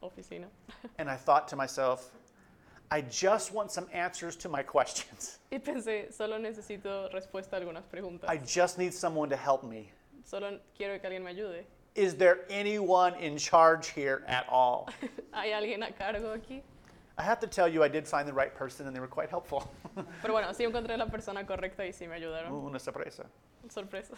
oficina. 0.03 0.47
and 0.99 1.09
I 1.11 1.17
thought 1.17 1.49
to 1.49 1.57
myself, 1.57 2.11
I 2.91 3.01
just 3.01 3.53
want 3.53 3.73
some 3.73 3.87
answers 3.93 4.37
to 4.37 4.49
my 4.49 4.63
questions. 4.63 5.39
Y 5.51 5.59
pensé, 5.59 6.13
solo 6.13 6.39
necesito 6.39 7.09
respuesta 7.13 7.55
a 7.55 7.61
algunas 7.61 7.85
preguntas. 7.85 8.29
I 8.29 8.37
just 8.39 8.79
need 8.79 8.93
someone 8.93 9.29
to 9.31 9.37
help 9.37 9.65
me. 9.65 9.91
Solo 10.25 10.59
quiero 10.77 10.99
que 10.99 11.09
alguien 11.09 11.23
me 11.25 11.33
ayude. 11.33 11.65
Is 11.95 12.15
there 12.15 12.41
anyone 12.51 13.15
in 13.15 13.39
charge 13.39 13.89
here 13.89 14.23
at 14.27 14.47
all? 14.51 14.89
¿Hay 15.35 15.53
alguien 15.53 15.83
a 15.83 15.93
cargo 15.93 16.37
aquí? 16.37 16.63
I 17.19 17.23
have 17.23 17.41
to 17.41 17.47
tell 17.47 17.67
you, 17.67 17.83
I 17.83 17.89
did 17.89 18.07
find 18.07 18.29
the 18.29 18.33
right 18.33 18.55
person, 18.55 18.87
and 18.87 18.95
they 18.95 19.01
were 19.01 19.07
quite 19.07 19.31
helpful. 19.31 19.71
Pero 20.23 20.35
bueno, 20.35 20.53
sí 20.53 20.65
encontré 20.65 20.99
la 20.99 21.07
persona 21.07 21.45
correcta 21.47 21.87
y 21.87 21.93
sí 21.93 22.07
me 22.07 22.17
ayudaron. 22.17 22.53
Una 22.53 22.79
sorpresa. 22.79 23.25
Sorpresa. 23.71 24.15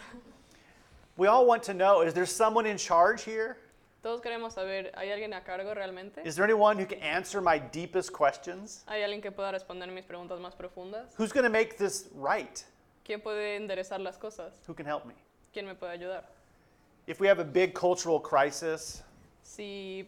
We 1.15 1.27
all 1.27 1.45
want 1.45 1.63
to 1.63 1.73
know 1.73 2.01
is 2.01 2.13
there 2.13 2.25
someone 2.25 2.65
in 2.65 2.77
charge 2.77 3.23
here? 3.23 3.57
Todos 4.01 4.21
queremos 4.21 4.53
saber, 4.53 4.91
¿hay 4.95 5.11
alguien 5.11 5.33
a 5.33 5.43
cargo 5.43 5.73
realmente? 5.73 6.21
Is 6.25 6.35
there 6.35 6.45
anyone 6.45 6.77
who 6.81 6.87
can 6.87 7.01
answer 7.03 7.41
my 7.41 7.59
deepest 7.59 8.13
questions? 8.13 8.83
¿Hay 8.87 9.03
alguien 9.03 9.21
que 9.21 9.31
pueda 9.31 9.51
responder 9.51 9.91
mis 9.91 10.05
preguntas 10.05 10.39
más 10.39 10.55
profundas? 10.55 11.13
Who's 11.17 11.33
going 11.33 11.43
to 11.43 11.49
make 11.49 11.77
this 11.77 12.09
right? 12.15 12.63
¿Quién 13.03 13.21
puede 13.21 13.57
enderezar 13.57 13.99
las 13.99 14.17
cosas? 14.17 14.53
Who 14.67 14.73
can 14.73 14.85
help 14.85 15.05
me? 15.05 15.15
¿Quién 15.53 15.65
me 15.65 15.75
puede 15.75 15.91
ayudar? 15.91 16.23
If 17.07 17.19
we 17.19 17.27
have 17.27 17.39
a 17.39 17.43
big 17.43 17.73
cultural 17.73 18.19
crisis, 18.19 19.03
Si 19.41 20.07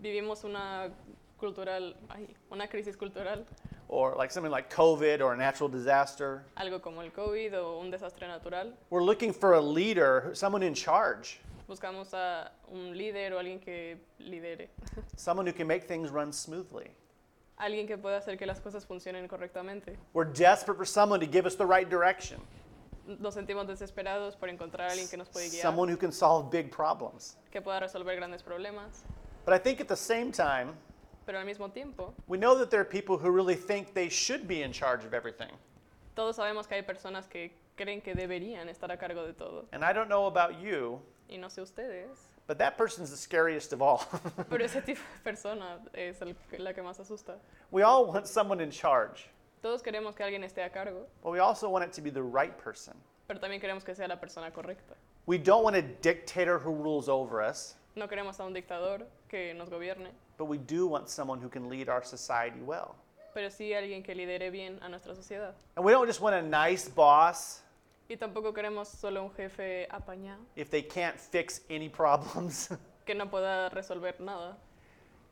vivimos 0.00 0.44
una 0.44 0.90
cultural, 1.38 1.96
ay, 2.10 2.28
una 2.52 2.68
crisis 2.68 2.94
cultural, 2.94 3.44
or 3.88 4.14
like 4.16 4.30
something 4.30 4.52
like 4.52 4.68
COVID 4.70 5.20
or 5.20 5.32
a 5.32 5.36
natural 5.36 5.68
disaster, 5.68 6.44
algo 6.56 6.80
como 6.80 7.00
el 7.00 7.10
COVID 7.10 7.58
o 7.58 7.80
un 7.80 7.90
desastre 7.90 8.28
natural, 8.28 8.72
we're 8.90 9.02
looking 9.02 9.32
for 9.32 9.54
a 9.54 9.60
leader, 9.60 10.30
someone 10.34 10.62
in 10.62 10.74
charge, 10.74 11.40
buscamos 11.72 12.12
a 12.12 12.52
un 12.68 12.94
líder 12.96 13.32
o 13.32 13.38
alguien 13.38 13.58
que 13.58 13.96
lidere, 14.18 14.68
someone 15.16 15.46
who 15.46 15.52
can 15.56 15.66
make 15.66 15.86
things 15.86 16.10
run 16.10 16.30
smoothly. 16.32 16.90
alguien 17.56 17.86
que 17.86 17.96
pueda 17.96 18.18
hacer 18.18 18.36
que 18.36 18.46
las 18.46 18.60
cosas 18.60 18.84
funcionen 18.84 19.26
correctamente. 19.26 19.96
We're 20.12 20.30
desperate 20.30 20.76
for 20.76 20.84
someone 20.86 21.18
to 21.20 21.26
give 21.26 21.46
us 21.46 21.56
the 21.56 21.64
right 21.66 21.88
direction, 21.88 22.40
Nos 23.18 23.34
sentimos 23.34 23.66
desesperados 23.66 24.36
por 24.36 24.48
encontrar 24.48 24.88
a 24.88 24.92
alguien 24.92 25.08
que 25.08 25.16
nos 25.16 25.28
puede 25.28 25.48
guiar, 25.50 25.62
someone 25.62 25.88
who 25.90 25.96
can 25.96 26.12
solve 26.12 26.50
big 26.50 26.70
problems. 26.70 27.36
que 27.50 27.60
pueda 27.62 27.80
resolver 27.80 28.14
grandes 28.16 28.42
problemas, 28.42 29.02
But 29.44 29.54
I 29.54 29.58
think 29.58 29.80
at 29.80 29.88
the 29.88 29.96
same 29.96 30.30
time, 30.30 30.74
pero 31.26 31.38
al 31.38 31.46
mismo 31.46 31.72
tiempo, 31.72 32.12
we 32.28 32.36
know 32.38 32.54
that 32.58 32.70
there 32.70 32.80
are 32.80 32.84
people 32.88 33.16
who 33.16 33.30
really 33.30 33.56
think 33.56 33.94
they 33.94 34.08
should 34.10 34.46
be 34.46 34.62
in 34.62 34.72
charge 34.72 35.04
of 35.04 35.14
everything. 35.14 35.50
todos 36.14 36.36
sabemos 36.36 36.68
que 36.68 36.76
hay 36.76 36.82
personas 36.82 37.26
que 37.28 37.50
creen 37.76 38.02
que 38.02 38.14
deberían 38.14 38.68
estar 38.68 38.90
a 38.92 38.98
cargo 38.98 39.26
de 39.26 39.32
todo. 39.32 39.64
And 39.72 39.82
I 39.82 39.92
don't 39.94 40.08
know 40.08 40.26
about 40.26 40.60
you, 40.60 41.00
Y 41.32 41.38
no 41.38 41.48
sé 41.48 41.62
ustedes, 41.62 42.28
but 42.46 42.58
that 42.58 42.76
person's 42.76 43.10
the 43.10 43.16
scariest 43.16 43.72
of 43.72 43.80
all. 43.80 44.04
pero 44.50 44.62
ese 44.64 44.82
tipo 44.82 45.00
de 45.00 45.24
persona 45.24 45.78
es 45.94 46.20
el 46.20 46.36
la 46.58 46.72
que 46.74 46.82
más 46.82 46.98
asusta. 47.00 47.36
we 47.70 47.82
all 47.82 48.04
want 48.06 48.26
someone 48.26 48.60
in 48.60 48.70
charge, 48.70 49.28
Todos 49.62 49.80
queremos 49.82 50.14
que 50.14 50.24
alguien 50.24 50.42
esté 50.44 50.62
a 50.64 50.68
cargo, 50.70 51.06
but 51.22 51.30
we 51.30 51.38
also 51.38 51.68
want 51.70 51.84
it 51.84 51.92
to 51.92 52.02
be 52.02 52.10
the 52.10 52.22
right 52.22 52.56
person. 52.58 52.94
pero 53.26 53.38
también 53.40 53.60
queremos 53.62 53.82
que 53.84 53.94
sea 53.94 54.06
la 54.08 54.16
persona 54.16 54.50
correcta. 54.50 54.94
We 55.24 55.38
don't 55.38 55.62
want 55.64 55.76
a 55.76 55.82
dictator 55.82 56.58
who 56.58 56.72
rules 56.74 57.08
over 57.08 57.40
us, 57.40 57.76
No 57.96 58.06
queremos 58.08 58.38
a 58.40 58.44
un 58.44 58.52
dictador 58.52 59.06
que 59.28 59.54
nos 59.54 59.70
gobierne, 59.70 60.10
but 60.36 60.46
we 60.46 60.58
do 60.58 60.86
want 60.86 61.08
someone 61.08 61.40
who 61.40 61.48
can 61.48 61.68
lead 61.70 61.88
our 61.88 62.02
society 62.04 62.60
well. 62.60 62.94
pero 63.32 63.48
sí 63.48 63.72
alguien 63.72 64.02
que 64.04 64.14
lidere 64.14 64.50
bien 64.50 64.78
a 64.82 64.88
nuestra 64.90 65.14
sociedad. 65.14 65.54
And 65.76 65.84
we 65.86 65.92
don't 65.92 66.06
just 66.06 66.20
want 66.20 66.34
a 66.34 66.42
nice 66.42 66.88
boss 66.88 67.62
Y 68.08 68.16
tampoco 68.16 68.52
queremos 68.52 68.88
solo 68.88 69.22
un 69.24 69.30
jefe 69.32 69.86
apañado 69.90 70.40
if 70.56 70.70
they 70.70 70.82
can't 70.82 71.16
fix 71.18 71.62
any 71.70 71.88
problems. 71.88 72.68
que 73.06 73.14
no 73.14 73.26
pueda 73.30 73.68
resolver 73.70 74.20
nada. 74.20 74.56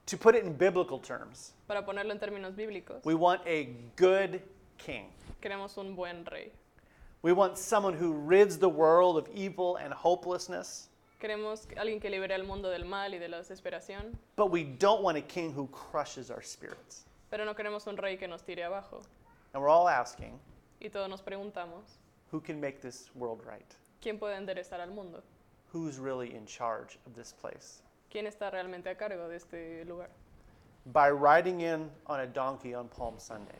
to 0.06 0.16
put 0.16 0.34
it 0.34 0.44
in 0.44 0.52
biblical 0.56 0.98
terms, 0.98 1.52
Para 1.66 1.84
ponerlo 1.84 2.12
en 2.12 2.18
términos 2.18 2.54
bíblicos, 2.56 3.04
we 3.04 3.14
want 3.14 3.40
a 3.46 3.68
good 3.96 4.40
king. 4.78 5.06
queremos 5.40 5.76
un 5.76 5.94
buen 5.94 6.24
rey. 6.26 6.50
We 7.22 7.32
want 7.32 7.58
someone 7.58 7.92
who 7.94 8.12
rids 8.14 8.58
the 8.58 8.68
world 8.68 9.18
of 9.18 9.28
evil 9.34 9.76
and 9.76 9.92
hopelessness, 9.92 10.88
Queremos 11.20 11.66
alguien 11.76 12.00
que 12.00 12.08
libere 12.08 12.32
al 12.34 12.44
mundo 12.44 12.70
del 12.70 12.86
mal 12.86 13.12
y 13.12 13.18
de 13.18 13.28
la 13.28 13.36
desesperación, 13.42 14.16
but 14.36 14.50
we 14.50 14.64
don't 14.64 15.02
want 15.02 15.18
a 15.18 15.20
king 15.22 15.52
who 15.52 15.66
crushes 15.68 16.30
our 16.30 16.42
spirits. 16.42 17.04
pero 17.30 17.44
no 17.44 17.54
queremos 17.54 17.86
un 17.86 17.98
rey 17.98 18.16
que 18.16 18.26
nos 18.26 18.40
tire 18.42 18.64
abajo. 18.64 19.02
And 19.52 19.62
we're 19.62 19.68
all 19.68 19.86
asking, 19.86 20.40
Y 20.80 20.88
todos 20.88 21.10
nos 21.10 21.20
preguntamos, 21.20 21.98
who 22.30 22.40
can 22.40 22.60
make 22.60 22.80
this 22.80 23.10
world 23.14 23.40
right? 23.46 23.74
¿quién 24.02 24.18
puede 24.18 24.36
enderezar 24.36 24.80
al 24.80 24.90
mundo? 24.90 25.22
Who's 25.72 25.98
really 25.98 26.34
in 26.34 26.46
charge 26.46 26.98
of 27.06 27.14
this 27.14 27.32
place? 27.32 27.82
¿Quién 28.10 28.26
está 28.26 28.50
realmente 28.50 28.88
a 28.90 28.94
cargo 28.96 29.28
de 29.28 29.36
este 29.36 29.84
lugar? 29.86 30.08
By 30.86 31.10
riding 31.10 31.60
in 31.60 31.90
on 32.06 32.20
a 32.20 32.26
donkey 32.26 32.74
on 32.74 32.88
Palm 32.88 33.18
Sunday, 33.18 33.58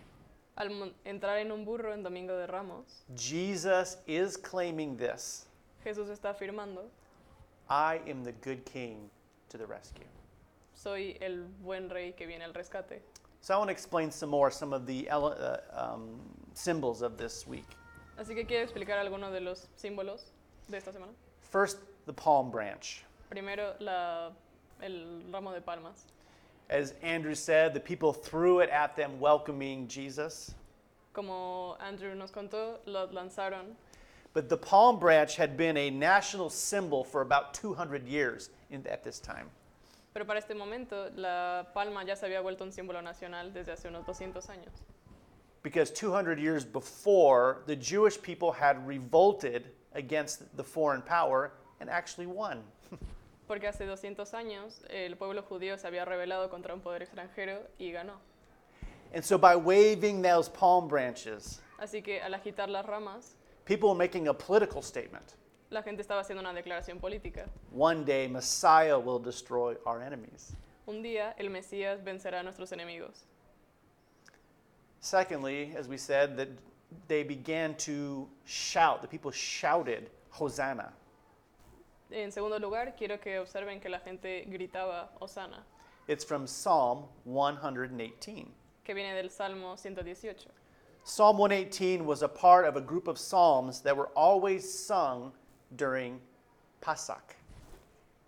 Al 0.56 0.68
entrar 1.04 1.38
en 1.40 1.52
un 1.52 1.64
burro 1.64 1.92
en 1.92 2.02
Domingo 2.02 2.36
de 2.36 2.46
Ramos, 2.46 3.04
Jesus 3.14 3.98
is 4.06 4.36
claiming 4.36 4.96
this 4.96 5.46
Jesús 5.84 6.08
está 6.08 6.30
afirmando, 6.34 6.84
I 7.68 8.00
am 8.08 8.24
the 8.24 8.32
good 8.32 8.64
king 8.64 9.08
to 9.48 9.56
the 9.58 9.66
rescue. 9.66 10.04
soy 10.74 11.16
el 11.20 11.44
buen 11.62 11.88
rey 11.90 12.12
que 12.12 12.26
viene 12.26 12.42
al 12.42 12.52
rescate. 12.54 13.00
So 13.42 13.54
I 13.54 13.58
want 13.58 13.68
to 13.68 13.72
explain 13.72 14.10
some 14.10 14.30
more 14.30 14.50
some 14.50 14.72
of 14.74 14.86
the 14.86 15.08
ele- 15.08 15.36
uh, 15.38 15.58
um, 15.72 16.20
symbols 16.54 17.00
of 17.02 17.16
this 17.16 17.46
week. 17.46 17.68
Así 18.18 18.34
que 18.34 18.44
quiero 18.46 18.64
explicar 18.64 18.98
algunos 18.98 19.32
de 19.32 19.40
los 19.40 19.68
símbolos 19.76 20.30
de 20.68 20.76
esta 20.78 20.92
semana. 20.92 21.12
First, 21.50 21.78
the 22.06 22.12
palm 22.12 22.50
branch. 22.50 23.04
Primero, 23.30 23.74
la- 23.80 24.30
el 24.82 25.22
ramo 25.32 25.52
de 25.52 25.60
palmas. 25.60 26.04
As 26.68 26.94
Andrew 27.02 27.34
said, 27.34 27.74
the 27.74 27.80
people 27.80 28.12
threw 28.12 28.60
it 28.60 28.70
at 28.70 28.94
them, 28.94 29.18
welcoming 29.20 29.88
Jesus. 29.88 30.54
Como 31.12 31.76
Andrew 31.80 32.14
nos 32.14 32.30
contó, 32.30 32.78
lo 32.86 33.06
lanzaron, 33.08 33.74
But 34.32 34.48
the 34.48 34.56
palm 34.56 35.00
branch 35.00 35.34
had 35.36 35.56
been 35.56 35.76
a 35.76 35.90
national 35.90 36.50
symbol 36.50 37.02
for 37.02 37.20
about 37.22 37.52
200 37.52 38.06
years 38.06 38.50
in, 38.70 38.86
at 38.86 39.02
this 39.02 39.18
time. 39.18 39.50
pero 40.14 40.24
para 40.24 40.38
este 40.38 40.54
momento 40.54 41.10
la 41.16 41.66
palma 41.74 42.04
ya 42.04 42.14
se 42.14 42.26
había 42.26 42.40
vuelto 42.40 42.62
un 42.64 42.70
símbolo 42.72 43.00
nacional 43.02 43.52
desde 43.52 43.72
hace 43.72 43.88
unos 43.88 44.04
200 44.06 44.48
años. 44.50 44.72
Because 45.62 45.90
200 45.90 46.38
years 46.38 46.64
before, 46.64 47.62
the 47.66 47.76
Jewish 47.76 48.20
people 48.20 48.52
had 48.52 48.86
revolted 48.86 49.64
against 49.94 50.56
the 50.56 50.64
foreign 50.64 51.02
power 51.02 51.52
and 51.80 51.90
actually 51.90 52.26
won. 52.26 52.62
Porque 53.48 53.66
hace 53.66 53.84
200 53.84 54.32
años 54.34 54.80
el 54.88 55.16
pueblo 55.16 55.42
judío 55.42 55.78
se 55.78 55.86
había 55.86 56.04
rebelado 56.06 56.48
contra 56.48 56.72
un 56.72 56.80
poder 56.80 57.02
extranjero 57.02 57.58
y 57.78 57.92
ganó. 57.92 58.14
And 59.12 59.24
so 59.24 59.36
by 59.36 59.56
waving 59.56 60.22
those 60.22 60.48
palm 60.48 60.88
branches, 60.88 61.60
Así 61.78 62.02
que 62.02 62.20
al 62.20 62.32
agitar 62.34 62.68
las 62.68 62.86
ramas, 62.86 63.34
people 63.64 63.88
were 63.88 63.98
making 63.98 64.28
a 64.28 64.34
political 64.34 64.82
statement. 64.82 65.34
la 65.70 65.82
gente 65.82 66.02
estaba 66.02 66.20
haciendo 66.20 66.40
una 66.40 66.52
declaración 66.52 67.00
política. 67.00 67.46
One 67.72 68.04
day, 68.04 68.28
Messiah 68.28 68.98
will 68.98 69.18
destroy 69.18 69.76
our 69.84 70.00
enemies. 70.02 70.52
Un 70.86 71.02
día 71.02 71.34
el 71.38 71.50
Mesías 71.50 72.02
vencerá 72.02 72.40
a 72.40 72.42
nuestros 72.42 72.72
enemigos. 72.72 73.24
Secondly, 75.00 75.72
as 75.76 75.88
we 75.88 75.96
said, 75.96 76.36
that 76.36 76.48
they 77.08 77.22
began 77.22 77.74
to 77.76 78.28
shout. 78.44 79.00
The 79.02 79.08
people 79.08 79.30
shouted, 79.30 80.10
Hosanna. 80.30 80.92
En 82.12 82.30
segundo 82.30 82.58
lugar, 82.58 82.92
quiero 82.98 83.18
que 83.18 83.38
observen 83.38 83.80
que 83.80 83.88
la 83.88 83.98
gente 83.98 84.44
gritaba 84.50 85.08
Osana, 85.22 85.62
It's 86.08 86.24
from 86.24 86.46
Psalm 86.46 87.04
118. 87.24 88.52
que 88.84 88.94
viene 88.94 89.14
del 89.14 89.30
Salmo 89.30 89.76
118. 89.76 90.50
Psalm 91.04 91.38
118 91.38 92.04
was 92.04 92.22
a 92.22 92.28
part 92.28 92.64
of 92.66 92.76
a 92.76 92.80
group 92.80 93.06
of 93.06 93.16
psalms 93.16 93.80
that 93.82 93.96
were 93.96 94.08
always 94.16 94.68
sung 94.68 95.32
during 95.76 96.20
Pasach. 96.82 97.36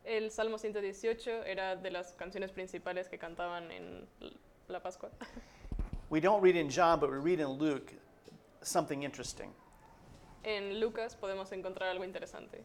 El 0.07 0.31
Salmo 0.31 0.57
118 0.57 1.43
era 1.45 1.77
de 1.83 1.91
las 1.91 2.13
canciones 2.17 2.53
principales 2.53 3.09
que 3.11 3.19
cantaban 3.19 3.71
en 3.73 4.07
la 4.69 4.79
Pascua. 4.79 5.11
We 6.13 6.21
don't 6.21 6.43
read 6.43 6.57
in 6.57 6.69
John, 6.69 7.01
but 7.01 7.11
we 7.11 7.17
read 7.17 7.41
in 7.41 7.49
Luke 7.49 7.91
something 8.61 9.03
interesting. 9.03 9.49
En 10.45 10.79
Lucas 10.79 11.17
podemos 11.17 11.51
encontrar 11.53 11.91
algo 11.91 12.05
interesante. 12.05 12.59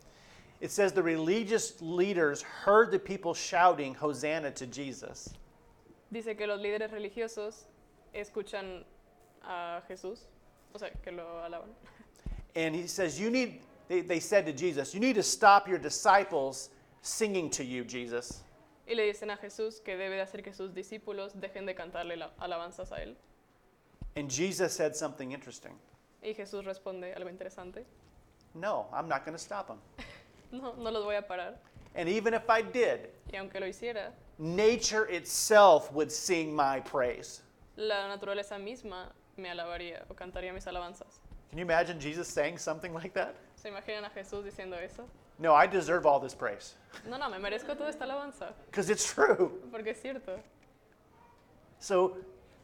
It 0.60 0.70
says 0.70 0.92
the 0.92 1.01
religious 1.01 1.82
leaders 1.82 2.42
heard 2.42 2.92
the 2.92 3.00
people 3.00 3.34
shouting 3.34 3.94
Hosanna 3.94 4.51
to 4.51 4.66
Jesus. 4.66 5.30
Dice 6.12 6.36
que 6.38 6.46
los 6.46 6.60
líderes 6.60 6.92
religiosos 6.92 7.68
escuchan 8.13 8.84
a 9.48 9.82
Jesús, 9.89 10.25
o 10.75 10.77
sea, 10.77 10.89
que 11.01 11.13
lo 11.13 11.24
alaban. 11.46 11.70
And 12.54 12.75
he 12.75 12.86
says, 12.86 13.18
You 13.18 13.30
need, 13.30 13.62
they, 13.88 14.01
they 14.01 14.20
said 14.20 14.46
to 14.48 14.51
Jesus, 14.51 14.94
You 14.94 15.00
need 15.00 15.16
to 15.16 15.24
stop 15.24 15.70
your 15.70 15.77
disciples 15.80 16.70
singing 17.01 17.50
to 17.51 17.63
you, 17.63 17.86
Jesus. 17.86 18.44
Y 18.86 18.94
le 18.94 19.04
dicen 19.04 19.32
a 19.32 19.38
Jesús 19.38 19.82
que 19.82 19.96
debe 19.96 20.18
de 20.18 20.22
hacer 20.25 20.44
que 20.44 20.51
sus 20.54 20.72
discípulos 20.72 21.32
dejen 21.34 21.66
de 21.66 21.74
cantarle 21.74 22.18
la- 22.18 22.32
alabanzas 22.42 22.92
a 22.92 22.98
él. 22.98 23.16
And 24.18 24.30
Jesus 24.30 24.74
said 24.74 24.96
something 24.96 25.32
interesting. 25.32 25.74
Y 26.24 26.34
Jesús 26.34 26.66
responde 26.66 27.14
algo 27.16 27.30
interesante. 27.30 27.86
No, 28.56 28.88
I'm 28.92 29.08
not 29.08 29.24
going 29.26 29.38
to 29.38 29.44
stop 29.44 29.68
them. 29.68 29.78
No, 30.52 30.74
no 30.78 30.90
los 30.92 31.04
voy 31.04 31.16
a 31.18 31.22
parar. 31.22 31.56
And 31.94 32.08
even 32.08 32.34
if 32.34 32.50
I 32.50 32.62
did, 32.62 33.10
Y 33.34 33.38
aunque 33.38 33.60
lo 33.60 33.68
hiciera, 33.68 34.12
nature 34.40 35.06
itself 35.10 35.92
would 35.92 36.10
sing 36.12 36.56
my 36.56 36.80
praise. 36.80 37.42
la 37.76 38.08
naturaleza 38.08 38.58
misma 38.58 39.12
me 39.36 39.50
alabaría 39.50 40.04
o 40.10 40.14
cantaría 40.14 40.54
mis 40.54 40.66
alabanzas. 40.66 41.20
Can 41.50 41.60
you 41.60 41.64
imagine 41.66 42.00
Jesus 42.00 42.28
saying 42.30 42.58
something 42.58 42.94
like 42.94 43.14
that? 43.14 43.36
¿Se 43.56 43.70
imaginan 43.70 44.06
a 44.06 44.10
Jesús 44.10 44.44
diciendo 44.46 44.82
eso? 44.82 45.04
No, 45.38 45.54
I 45.54 45.68
deserve 45.68 46.06
all 46.06 46.20
this 46.20 46.34
praise. 46.34 46.76
No, 47.10 47.18
no, 47.18 47.30
me 47.30 47.38
merezco 47.40 47.76
toda 47.78 47.90
esta 47.90 48.06
alabanza, 48.06 48.54
Because 48.72 48.90
it's 48.90 49.06
true. 49.14 49.52
porque 49.70 49.90
es 49.90 50.02
cierto. 50.02 50.40
So 51.80 52.16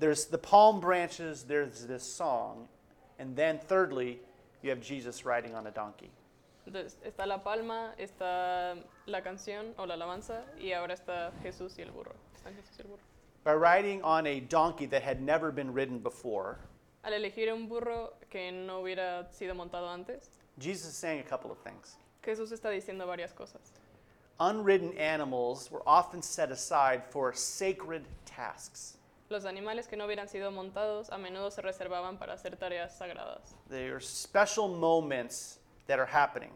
there's 0.03 0.25
the 0.25 0.37
palm 0.37 0.81
branches, 0.81 1.43
there's 1.43 1.85
this 1.85 2.03
song, 2.03 2.67
and 3.19 3.37
then 3.37 3.57
thirdly, 3.57 4.19
you 4.61 4.69
have 4.69 4.81
Jesus 4.81 5.23
riding 5.23 5.55
on 5.55 5.67
a 5.67 5.71
donkey. 5.71 6.11
Entonces, 6.67 6.97
está 7.05 7.25
la 7.25 7.37
palma, 7.37 7.91
está 7.97 8.77
la 9.07 9.21
canción 9.21 9.73
o 9.77 9.85
la 9.85 9.95
alabanza, 9.95 10.41
y 10.59 10.73
ahora 10.73 10.93
está 10.93 11.31
Jesús 11.41 11.77
y 11.77 11.83
el 11.83 11.91
burro. 11.91 12.11
Están 12.35 12.53
Jesús 12.53 12.79
y 12.79 12.81
el 12.81 12.87
burro. 12.89 13.01
By 13.45 13.53
riding 13.53 14.03
on 14.03 14.27
a 14.27 14.41
donkey 14.41 14.87
that 14.87 15.03
had 15.03 15.21
never 15.21 15.53
been 15.53 15.71
ridden 15.73 15.99
before, 15.99 16.59
Al 17.05 17.13
elegir 17.13 17.53
un 17.53 17.69
burro 17.69 18.15
que 18.29 18.51
no 18.51 18.81
hubiera 18.81 19.31
sido 19.31 19.55
montado 19.55 19.87
antes, 19.87 20.31
Jesus 20.59 20.89
is 20.89 20.97
saying 20.97 21.21
a 21.21 21.23
couple 21.23 21.49
of 21.49 21.57
things. 21.59 21.95
Jesús 22.21 22.51
está 22.51 22.69
diciendo 22.69 23.07
varias 23.07 23.31
cosas. 23.31 23.71
Unridden 24.41 24.97
animals 24.97 25.71
were 25.71 25.81
often 25.87 26.21
set 26.21 26.51
aside 26.51 27.05
for 27.05 27.31
sacred 27.33 28.03
tasks. 28.25 28.97
Los 29.33 29.45
animales 29.45 29.87
que 29.87 29.97
no 29.97 30.05
hubieran 30.05 30.29
sido 30.29 30.51
montados 30.51 31.09
a 31.09 31.17
menudo 31.17 31.49
se 31.49 31.63
reservaban 31.63 32.19
para 32.19 32.33
hacer 32.33 32.55
tareas 32.55 32.95
sagradas, 32.95 33.55
They 33.67 33.89
are 33.89 33.99
special 33.99 34.67
moments 34.67 35.57
that 35.87 35.97
are 35.97 36.05
happening. 36.05 36.51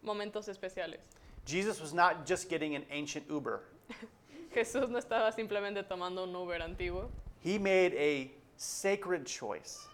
momentos 0.00 0.46
especiales. 0.46 1.00
Jesus 1.44 1.80
was 1.80 1.92
not 1.92 2.24
just 2.24 2.48
getting 2.48 2.76
an 2.76 2.84
ancient 2.92 3.28
Uber. 3.28 3.62
Jesús 4.54 4.88
no 4.90 4.98
estaba 5.00 5.32
simplemente 5.32 5.82
tomando 5.82 6.22
un 6.22 6.32
Uber 6.36 6.62
antiguo, 6.62 7.10
He 7.42 7.58
made 7.58 7.94
a 7.96 8.30
sacred 8.56 9.26
choice. 9.26 9.88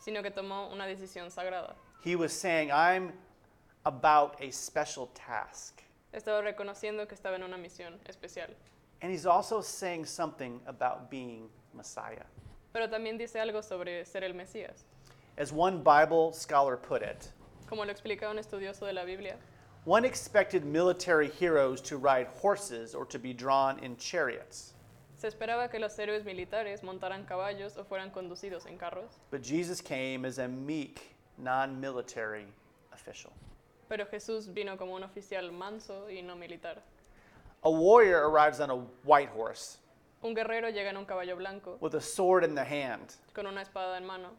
sino 0.00 0.24
que 0.24 0.32
tomó 0.32 0.68
una 0.72 0.86
decisión 0.88 1.30
sagrada. 1.30 1.76
He 2.02 2.16
was 2.16 2.32
saying, 2.32 2.72
I'm 2.72 3.12
about 3.84 4.42
a 4.42 4.50
special 4.50 5.06
task. 5.14 5.82
Estaba 6.12 6.42
reconociendo 6.42 7.06
que 7.06 7.14
estaba 7.14 7.36
en 7.36 7.44
una 7.44 7.56
misión 7.56 7.94
especial. 8.08 8.56
And 9.02 9.12
he's 9.12 9.26
also 9.26 9.60
saying 9.60 10.06
something 10.06 10.60
about 10.66 11.10
being 11.10 11.48
Messiah. 11.74 12.24
Pero 12.72 12.88
también 12.88 13.18
dice 13.18 13.36
algo 13.40 13.62
sobre 13.62 14.04
ser 14.04 14.24
el 14.24 14.32
Mesías. 14.32 14.84
As 15.38 15.52
one 15.52 15.82
Bible 15.82 16.32
scholar 16.32 16.76
put 16.76 17.02
it, 17.02 17.28
Como 17.68 17.84
lo 17.84 17.90
explica 17.92 18.30
un 18.30 18.38
estudioso 18.38 18.86
de 18.86 18.92
la 18.92 19.04
Biblia, 19.04 19.36
one 19.84 20.04
expected 20.04 20.64
military 20.64 21.28
heroes 21.28 21.80
to 21.82 21.96
ride 21.98 22.26
horses 22.40 22.94
or 22.94 23.04
to 23.06 23.18
be 23.18 23.32
drawn 23.34 23.78
in 23.80 23.96
chariots. 23.96 24.72
se 25.18 25.28
esperaba 25.28 25.70
que 25.70 25.78
los 25.78 25.96
héroes 25.98 26.24
militares 26.24 26.82
montaran 26.82 27.24
caballos 27.26 27.76
o 27.78 27.84
fueran 27.84 28.10
conducidos 28.10 28.66
en 28.66 28.76
carros, 28.78 29.18
But 29.30 29.42
Jesus 29.42 29.80
came 29.80 30.24
as 30.26 30.38
a 30.38 30.46
meek, 30.48 31.14
non 31.38 31.78
military 31.80 32.46
official. 32.92 33.32
pero 33.88 34.06
Jesús 34.06 34.48
vino 34.52 34.76
como 34.76 34.94
un 34.94 35.02
oficial 35.02 35.50
manso 35.52 36.08
y 36.10 36.22
no 36.22 36.34
militar. 36.36 36.82
A 37.64 37.70
warrior 37.70 38.28
arrives 38.28 38.60
on 38.60 38.70
a 38.70 38.76
white 39.04 39.28
horse 39.30 39.78
Un 40.22 40.34
guerrero 40.34 40.70
llega 40.70 40.88
en 40.88 40.96
un 40.96 41.04
caballo 41.04 41.36
blanco, 41.36 41.76
with 41.80 41.94
a 41.94 42.00
sword 42.00 42.44
in 42.44 42.54
the 42.54 42.64
hand, 42.64 43.14
con 43.34 43.46
una 43.46 43.60
espada 43.62 43.96
en 43.96 44.06
mano, 44.06 44.30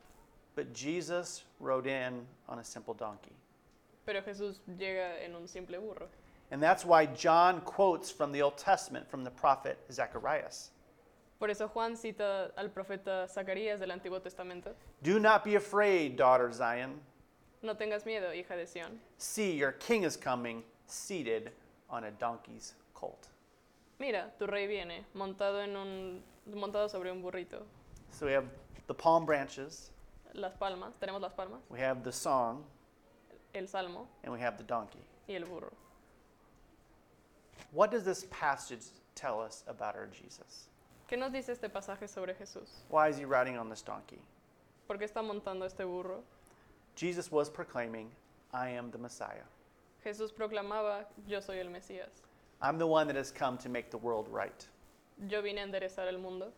but 0.55 0.73
Jesus 0.73 1.43
rode 1.59 1.87
in 1.87 2.25
on 2.49 2.59
a 2.59 2.63
simple 2.63 2.93
donkey. 2.93 3.33
pero 4.05 4.21
Jesús 4.21 4.59
llega 4.77 5.21
en 5.23 5.35
un 5.35 5.47
simple 5.47 5.77
burro. 5.77 6.07
And 6.51 6.61
that's 6.63 6.85
why 6.85 7.05
John 7.07 7.61
quotes 7.61 8.09
from 8.09 8.31
the 8.31 8.41
Old 8.41 8.57
Testament 8.57 9.09
from 9.09 9.23
the 9.25 9.31
prophet 9.31 9.77
Zacharias. 9.91 10.71
Por 11.39 11.49
eso 11.49 11.67
Juan 11.67 11.95
cita 11.95 12.51
al 12.57 12.69
profeta 12.69 13.27
Zacarías 13.27 13.79
del 13.79 13.89
Antiguo 13.91 14.21
Testamento. 14.23 14.71
Do 15.03 15.19
not 15.19 15.43
be 15.43 15.55
afraid, 15.55 16.15
daughter 16.15 16.51
Zion. 16.51 16.99
No 17.61 17.75
tengas 17.75 18.05
miedo, 18.05 18.33
hija 18.33 18.55
de 18.55 18.65
Sión. 18.65 18.97
See, 19.17 19.51
your 19.51 19.73
king 19.73 20.03
is 20.03 20.15
coming, 20.17 20.63
seated 20.87 21.51
on 21.89 22.05
a 22.05 22.11
donkey's 22.11 22.73
colt. 22.93 23.27
Mira, 23.99 24.31
tu 24.37 24.45
rey 24.45 24.67
viene, 24.67 25.05
montado, 25.15 25.63
en 25.63 25.75
un, 25.75 26.21
montado 26.53 26.89
sobre 26.89 27.11
un 27.11 27.21
burrito. 27.21 27.63
So 28.11 28.25
we 28.25 28.33
have 28.33 28.45
the 28.87 28.93
palm 28.93 29.25
branches, 29.25 29.89
Las 30.33 30.53
palmas, 30.55 30.93
tenemos 31.01 31.21
las 31.21 31.33
palmas, 31.33 31.61
we 31.69 31.79
have 31.79 32.03
the 32.03 32.11
song, 32.11 32.63
el 33.55 33.65
salmo 33.67 34.07
and 34.23 34.31
we 34.31 34.39
have 34.39 34.57
the 34.57 34.63
donkey. 34.63 34.99
y 35.27 35.33
el 35.35 35.45
burro. 35.45 35.71
What 37.71 37.91
does 37.91 38.03
this 38.03 38.25
passage 38.29 38.85
tell 39.15 39.41
us 39.41 39.63
about 39.67 39.95
our 39.95 40.07
Jesus? 40.07 40.67
¿Qué 41.09 41.17
nos 41.17 41.31
dice 41.31 41.49
este 41.49 41.69
pasaje 41.69 42.07
sobre 42.07 42.33
Jesús? 42.33 42.83
Why 42.89 43.09
is 43.09 43.17
he 43.17 43.25
riding 43.25 43.57
on 43.57 43.69
this 43.69 43.81
donkey? 43.81 44.19
¿Por 44.87 44.97
qué 44.97 45.05
está 45.05 45.23
montando 45.23 45.65
este 45.65 45.85
burro? 45.85 46.23
Jesus 46.95 47.31
was 47.31 47.49
proclaiming, 47.49 48.09
I 48.53 48.69
am 48.69 48.91
the 48.91 48.97
Messiah. 48.97 49.43
Jesús 50.05 50.31
proclamaba, 50.31 51.05
yo 51.27 51.39
soy 51.41 51.59
el 51.59 51.67
Mesías. 51.69 52.09
I'm 52.61 52.77
the 52.77 52.87
one 52.87 53.07
that 53.07 53.15
has 53.15 53.31
come 53.31 53.57
to 53.59 53.69
make 53.69 53.91
the 53.91 53.97
world 53.97 54.27
right. 54.29 54.65
Yo 55.29 55.41
vine 55.41 55.57
a 55.59 55.65
enderezar 55.65 56.07
el 56.11 56.19
mundo. 56.19 56.51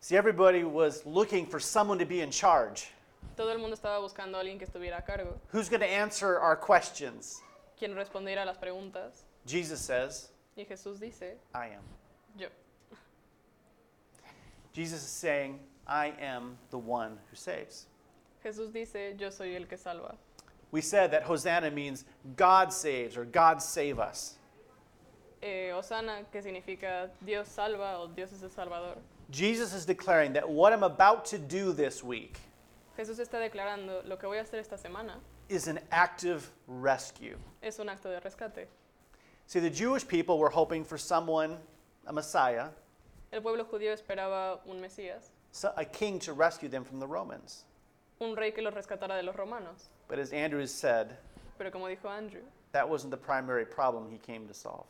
See, 0.00 0.16
everybody 0.16 0.64
was 0.64 1.04
looking 1.04 1.46
for 1.46 1.60
someone 1.60 1.98
to 1.98 2.06
be 2.06 2.20
in 2.20 2.30
charge. 2.30 2.90
Todo 3.36 3.50
el 3.50 3.58
mundo 3.58 3.76
estaba 3.76 4.00
buscando 4.00 4.36
a 4.36 4.40
alguien 4.42 4.58
que 4.58 4.66
estuviera 4.66 4.98
a 4.98 5.02
cargo, 5.02 5.34
Who's 5.52 5.68
going 5.68 5.80
to 5.80 5.86
answer 5.86 6.38
our 6.38 6.56
questions? 6.56 7.40
quien 7.78 7.94
respondiera 7.94 8.42
a 8.42 8.46
las 8.46 8.58
preguntas. 8.58 9.24
Jesus 9.46 9.80
says, 9.80 10.28
Y 10.56 10.64
Jesús 10.64 10.98
dice, 11.00 11.36
I 11.54 11.66
am. 11.68 11.82
yo. 12.36 12.48
Jesus 14.72 15.02
is 15.02 15.10
saying, 15.10 15.58
I 15.86 16.12
am 16.20 16.56
the 16.70 16.78
one 16.78 17.18
who 17.30 17.36
saves. 17.36 17.86
Jesús 18.44 18.72
dice, 18.72 19.16
yo 19.18 19.30
soy 19.30 19.54
el 19.56 19.64
que 19.66 19.76
salva. 19.76 20.14
We 20.72 20.80
said 20.80 21.10
that 21.12 21.24
Hosanna 21.24 21.70
means 21.70 22.04
God 22.36 22.72
saves 22.72 23.16
or 23.16 23.24
God 23.24 23.60
save 23.62 23.98
us. 23.98 24.36
Eh, 25.42 25.70
Osana, 25.72 26.24
que 26.30 26.40
significa 26.42 27.08
Dios 27.24 27.48
salva 27.48 27.98
o 27.98 28.08
Dios 28.08 28.32
es 28.32 28.42
el 28.42 28.50
Salvador. 28.50 28.96
Jesus 29.30 29.72
is 29.72 29.84
declaring 29.86 30.32
that 30.34 30.48
what 30.48 30.72
I'm 30.72 30.82
about 30.82 31.24
to 31.26 31.38
do 31.38 31.72
this 31.72 32.02
week 32.04 32.36
Jesús 32.98 33.18
está 33.20 33.38
declarando, 33.40 34.06
lo 34.06 34.16
que 34.16 34.28
voy 34.28 34.38
a 34.38 34.42
hacer 34.42 34.58
esta 34.58 34.76
semana 34.76 35.14
is 35.48 35.66
an 35.68 35.78
active 35.92 36.50
rescue. 36.66 37.36
es 37.62 37.78
un 37.78 37.86
acto 37.88 38.04
de 38.04 38.20
rescate. 38.20 38.66
See, 39.46 39.60
the 39.60 39.70
Jewish 39.70 40.06
people 40.06 40.38
were 40.38 40.50
hoping 40.50 40.84
for 40.84 40.98
someone, 40.98 41.56
a 42.06 42.12
Messiah, 42.12 42.68
El 43.32 43.40
pueblo 43.40 43.64
judío 43.64 43.92
esperaba 43.96 44.58
un 44.66 44.80
Mesías, 44.80 45.30
so- 45.52 45.72
a 45.76 45.84
king 45.84 46.18
to 46.18 46.32
rescue 46.34 46.68
them 46.68 46.84
from 46.84 47.00
the 47.00 47.06
Romans. 47.06 47.64
un 48.20 48.36
rey 48.36 48.50
que 48.50 48.62
los 48.62 48.74
rescatara 48.74 49.16
de 49.16 49.22
los 49.22 49.34
romanos. 49.34 49.88
But 50.10 50.18
as 50.18 50.32
Andrew 50.32 50.60
has 50.60 50.72
said, 50.74 51.16
Pero 51.56 51.70
como 51.70 51.86
dijo 51.86 52.06
Andrew, 52.10 52.42
that 52.72 52.88
wasn't 52.88 53.12
the 53.12 53.16
primary 53.16 53.64
problem 53.64 54.10
he 54.10 54.18
came 54.18 54.46
to 54.48 54.52
solve. 54.54 54.84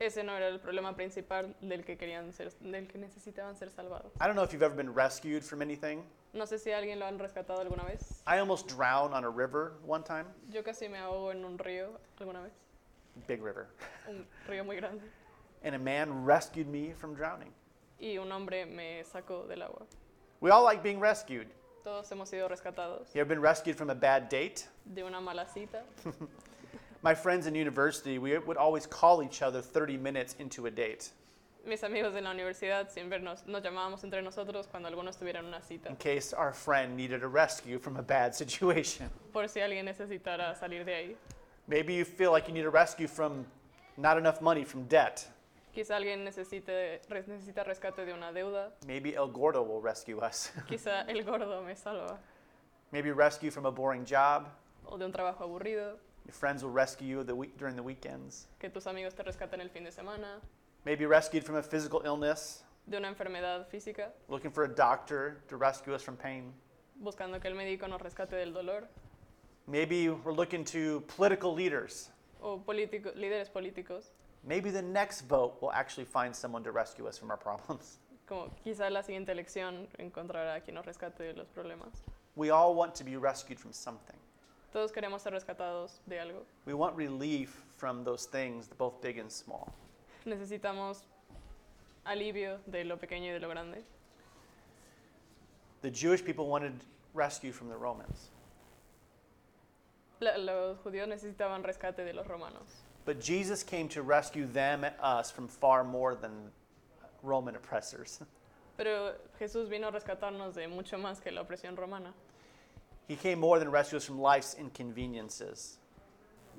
ese 0.00 0.24
no 0.24 0.34
era 0.34 0.48
el 0.48 0.58
problema 0.58 0.94
principal 0.96 1.54
del 1.62 1.84
que 1.84 1.96
querían 1.96 2.32
ser, 2.32 2.48
del 2.60 2.86
que 2.88 2.98
necesitaban 2.98 3.54
ser 3.56 3.68
salvados. 3.70 4.10
I 4.20 4.26
don't 4.26 4.34
know 4.34 4.42
if 4.42 4.52
you've 4.52 4.64
ever 4.64 4.74
been 4.74 4.92
rescued 4.92 5.44
from 5.44 5.62
anything. 5.62 6.02
No 6.32 6.46
sé 6.46 6.58
si 6.58 6.70
alguien 6.70 6.98
lo 6.98 7.06
han 7.06 7.18
rescatado 7.18 7.60
alguna 7.60 7.84
vez. 7.84 8.22
I 8.26 8.38
almost 8.38 8.66
drowned 8.66 9.14
on 9.14 9.24
a 9.24 9.30
river 9.30 9.74
one 9.86 10.02
time, 10.02 10.26
Yo 10.50 10.62
casi 10.62 10.88
me 10.88 10.98
ahogo 10.98 11.30
en 11.30 11.44
un 11.44 11.56
río 11.58 11.90
alguna 12.18 12.42
vez, 12.42 12.52
big 13.28 13.40
river, 13.42 13.68
un 14.08 14.26
río 14.48 14.64
muy 14.64 14.76
grande, 14.76 15.02
and 15.62 15.74
a 15.76 15.78
man 15.78 16.24
rescued 16.24 16.66
me 16.66 16.92
from 16.92 17.14
drowning. 17.14 17.52
y 18.00 18.16
un 18.16 18.32
hombre 18.32 18.64
me 18.64 19.04
sacó 19.04 19.46
del 19.46 19.62
agua. 19.62 19.86
We 20.40 20.50
all 20.50 20.64
like 20.64 20.82
being 20.82 20.98
rescued. 20.98 21.46
Todos 21.82 22.10
hemos 22.10 22.28
sido 22.28 22.48
rescatados 22.48 23.08
You 23.14 23.20
ever 23.20 23.28
been 23.28 23.40
rescued 23.42 23.76
from 23.76 23.90
a 23.90 23.94
bad 23.94 24.28
date? 24.28 24.66
de 24.84 25.02
una 25.02 25.20
mala 25.20 25.46
cita. 25.46 25.82
My 27.02 27.14
friends 27.14 27.46
in 27.46 27.54
university, 27.54 28.18
we 28.18 28.36
would 28.36 28.58
always 28.58 28.86
call 28.86 29.22
each 29.22 29.40
other 29.40 29.62
30 29.62 29.96
minutes 29.96 30.34
into 30.38 30.66
a 30.66 30.70
date 30.70 31.10
Mis 31.66 31.82
amigos 31.82 32.14
de 32.14 32.20
la 32.22 32.30
universidad, 32.30 32.90
sin 32.90 33.10
vernos, 33.10 33.46
nos 33.46 33.62
llamábamos 33.62 34.02
entre 34.02 34.22
nosotros 34.22 34.66
cuando 34.66 34.88
algunos 34.88 35.16
tuvieran 35.18 35.44
una 35.44 35.60
cita, 35.60 35.90
in 35.90 35.96
case 35.96 36.32
our 36.32 36.52
friend 36.52 36.96
needed 36.96 37.22
a 37.22 37.28
rescue 37.28 37.78
from 37.78 37.96
a 37.98 38.02
bad 38.02 38.34
situation. 38.34 39.10
por 39.32 39.46
si 39.46 39.60
alguien 39.60 39.84
necesitara 39.84 40.54
salir 40.58 40.84
de 40.86 40.92
ahí. 40.94 41.16
Maybe 41.68 41.94
you 41.94 42.04
feel 42.04 42.30
like 42.32 42.48
you 42.48 42.54
need 42.54 42.64
a 42.64 42.70
rescue 42.70 43.06
from 43.06 43.44
not 43.98 44.16
enough 44.16 44.40
money 44.40 44.64
from 44.64 44.84
debt. 44.84 45.26
Quizá 45.72 45.96
alguien 45.96 46.24
necesite, 46.24 47.00
necesita 47.08 47.62
rescate 47.64 48.04
de 48.04 48.12
una 48.12 48.32
deuda, 48.32 48.74
Maybe 48.86 49.10
El 49.14 49.30
Gordo 49.30 49.62
will 49.62 49.80
rescue 49.82 50.16
us. 50.16 50.50
quizá 50.68 51.02
el 51.02 51.22
gordo 51.24 51.62
me 51.62 51.76
salva, 51.76 52.18
Maybe 52.90 53.12
rescue 53.12 53.50
from 53.50 53.66
a 53.66 53.70
boring 53.70 54.04
job. 54.04 54.48
o 54.84 54.98
de 54.98 55.04
un 55.04 55.12
trabajo 55.12 55.44
aburrido. 55.44 55.98
Your 56.26 56.34
friends 56.34 56.62
will 56.64 56.72
rescue 56.72 57.06
you 57.06 57.24
the 57.24 57.34
week, 57.34 57.56
during 57.56 57.76
the 57.76 57.82
weekends. 57.82 58.48
que 58.58 58.68
tus 58.68 58.86
amigos 58.86 59.14
te 59.14 59.22
rescaten 59.22 59.60
el 59.60 59.70
fin 59.70 59.84
de 59.84 59.92
semana, 59.92 60.40
Maybe 60.84 61.06
rescued 61.06 61.44
from 61.44 61.56
a 61.56 61.62
physical 61.62 62.02
illness, 62.04 62.64
de 62.86 62.96
una 62.98 63.08
enfermedad 63.08 63.68
física, 63.68 64.10
looking 64.28 64.50
for 64.50 64.64
a 64.64 64.68
doctor 64.68 65.40
to 65.48 65.56
rescue 65.56 65.94
us 65.94 66.02
from 66.02 66.16
pain. 66.16 66.52
buscando 66.96 67.38
que 67.40 67.46
el 67.48 67.54
médico 67.54 67.86
nos 67.88 68.00
rescate 68.02 68.34
del 68.34 68.52
dolor, 68.52 68.88
Maybe 69.66 70.08
we're 70.10 70.32
looking 70.34 70.64
to 70.64 71.02
political 71.16 71.54
leaders. 71.54 72.10
o 72.40 72.58
político- 72.58 73.12
líderes 73.14 73.48
políticos, 73.50 74.12
Maybe 74.44 74.70
the 74.70 74.82
next 74.82 75.22
vote 75.22 75.58
will 75.60 75.72
actually 75.72 76.06
find 76.06 76.34
someone 76.34 76.62
to 76.64 76.72
rescue 76.72 77.06
us 77.06 77.18
from 77.18 77.30
our 77.30 77.36
problems. 77.38 77.98
como 78.26 78.48
quizá 78.64 78.90
la 78.90 79.02
siguiente 79.02 79.32
elección 79.32 79.88
encontrará 79.98 80.54
a 80.54 80.60
quien 80.60 80.74
nos 80.74 80.86
rescate 80.86 81.24
de 81.24 81.32
los 81.34 81.48
problemas. 81.48 81.90
We 82.36 82.50
all 82.50 82.74
want 82.74 82.94
to 82.94 83.04
be 83.04 83.16
rescued 83.16 83.58
from 83.58 83.72
something. 83.72 84.16
Todos 84.72 84.92
queremos 84.92 85.20
ser 85.20 85.32
rescatados 85.32 85.98
de 86.06 86.20
algo. 86.20 86.44
We 86.64 86.74
want 86.74 86.96
relief 86.96 87.64
from 87.76 88.04
those 88.04 88.24
things, 88.26 88.68
both 88.78 89.00
big 89.02 89.18
and 89.18 89.30
small. 89.30 89.72
Necesitamos 90.24 91.02
alivio 92.06 92.60
de 92.70 92.84
lo 92.84 92.96
pequeño 92.96 93.30
y 93.30 93.32
de 93.32 93.40
lo 93.40 93.48
grande. 93.48 93.82
The 95.82 95.90
Jewish 95.90 96.24
people 96.24 96.46
wanted 96.46 96.84
rescue 97.14 97.50
from 97.52 97.68
the 97.68 97.76
Romans, 97.76 98.30
La- 100.20 100.36
los 100.36 100.78
judíos 100.84 101.08
necesitaban 101.08 101.64
rescate 101.64 102.04
de 102.04 102.12
los 102.12 102.26
romanos, 102.28 102.84
but 103.10 103.20
Jesus 103.20 103.64
came 103.64 103.88
to 103.88 104.02
rescue 104.02 104.46
them 104.46 104.84
and 104.84 104.94
us 105.02 105.32
from 105.32 105.48
far 105.48 105.82
more 105.82 106.14
than 106.14 106.30
Roman 107.24 107.56
oppressors. 107.56 108.20
pero 108.76 109.14
Jesús 109.40 109.68
vino 109.68 109.88
a 109.88 109.90
rescatarnos 109.90 110.54
de 110.54 110.68
mucho 110.68 110.96
más 110.96 111.20
que 111.20 111.32
la 111.32 111.42
opresión 111.42 111.76
romana. 111.76 112.12
He 113.08 113.16
came 113.16 113.40
more 113.40 113.58
than 113.58 113.66
to 113.66 113.72
rescue 113.72 113.96
us 113.96 114.04
from 114.04 114.20
life's 114.20 114.54
inconveniences. 114.54 115.78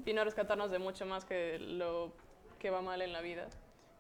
Vino 0.04 0.22
a 0.22 0.26
rescatarnos 0.26 0.72
de 0.72 0.80
mucho 0.80 1.06
más 1.06 1.26
que 1.26 1.58
lo 1.58 2.12
que 2.60 2.70
va 2.70 2.82
mal 2.82 3.02
en 3.02 3.14
la 3.14 3.22
vida. 3.22 3.48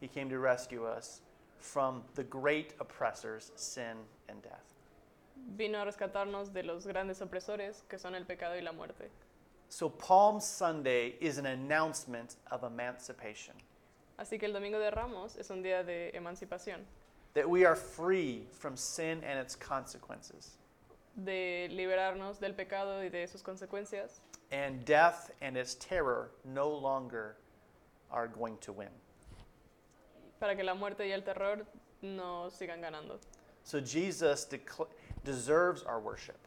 He 0.01 0.09
came 0.09 0.27
to 0.27 0.37
rescue 0.37 0.85
us 0.85 1.21
from 1.57 2.03
the 2.15 2.23
great 2.25 2.73
oppressors, 2.81 3.53
sin 3.55 3.95
and 4.27 4.41
death. 4.41 4.65
Vino 5.55 5.81
a 5.81 5.85
rescatarnos 5.85 6.51
de 6.51 6.63
los 6.63 6.85
grandes 6.85 7.21
opresores 7.21 7.83
que 7.87 7.97
son 7.97 8.13
el 8.13 8.25
pecado 8.25 8.57
y 8.57 8.61
la 8.61 8.73
muerte. 8.73 9.09
So 9.71 9.88
Palm 9.88 10.41
Sunday 10.41 11.15
is 11.21 11.38
an 11.38 11.45
announcement 11.45 12.36
of 12.51 12.65
emancipation, 12.65 13.53
Así 14.19 14.38
que 14.38 14.45
el 14.45 14.51
Domingo 14.53 14.77
de 14.77 14.91
Ramos 14.91 15.38
es 15.39 15.49
un 15.49 15.63
día 15.63 15.86
de 15.86 16.12
emancipación, 16.13 16.79
that 17.34 17.49
we 17.49 17.63
are 17.63 17.75
free 17.77 18.45
from 18.51 18.75
sin 18.75 19.23
and 19.23 19.39
its 19.39 19.55
consequences, 19.55 20.57
de 21.15 21.69
liberarnos 21.71 22.38
del 22.38 22.51
pecado 22.51 22.99
y 23.01 23.07
de 23.07 23.25
sus 23.27 23.41
consecuencias, 23.41 24.19
and 24.51 24.84
death 24.84 25.31
and 25.41 25.55
its 25.55 25.75
terror 25.75 26.31
no 26.43 26.67
longer 26.69 27.38
are 28.12 28.27
going 28.27 28.57
to 28.57 28.73
win. 28.73 28.89
para 30.38 30.53
que 30.53 30.63
la 30.65 30.75
muerte 30.75 31.07
y 31.07 31.13
el 31.13 31.21
terror 31.21 31.65
no 32.01 32.49
sigan 32.49 32.81
ganando. 32.81 33.19
So 33.63 33.79
Jesus 33.79 34.45
decl- 34.51 34.89
deserves 35.23 35.84
our 35.84 36.01
worship. 36.01 36.38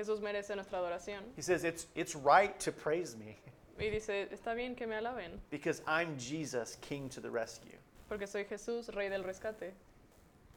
Jesús 0.00 0.20
merece 0.20 0.54
nuestra 0.54 0.78
adoración 0.78 1.22
He 1.36 1.42
says 1.42 1.64
it's, 1.64 1.86
it's 1.94 2.14
right 2.14 2.58
to 2.60 2.72
praise 2.72 3.16
me 3.16 3.36
y 3.78 3.88
dice, 3.90 4.28
está 4.30 4.54
bien 4.54 4.74
que 4.74 4.86
me 4.86 4.94
alaben, 4.94 5.38
because 5.50 5.80
I'm 5.86 6.18
Jesus, 6.18 6.76
King 6.82 7.08
to 7.10 7.20
the 7.20 7.30
rescue. 7.30 7.78
porque 8.08 8.26
soy 8.26 8.44
Jesús, 8.44 8.94
Rey 8.94 9.08
del 9.08 9.22
rescate. 9.22 9.72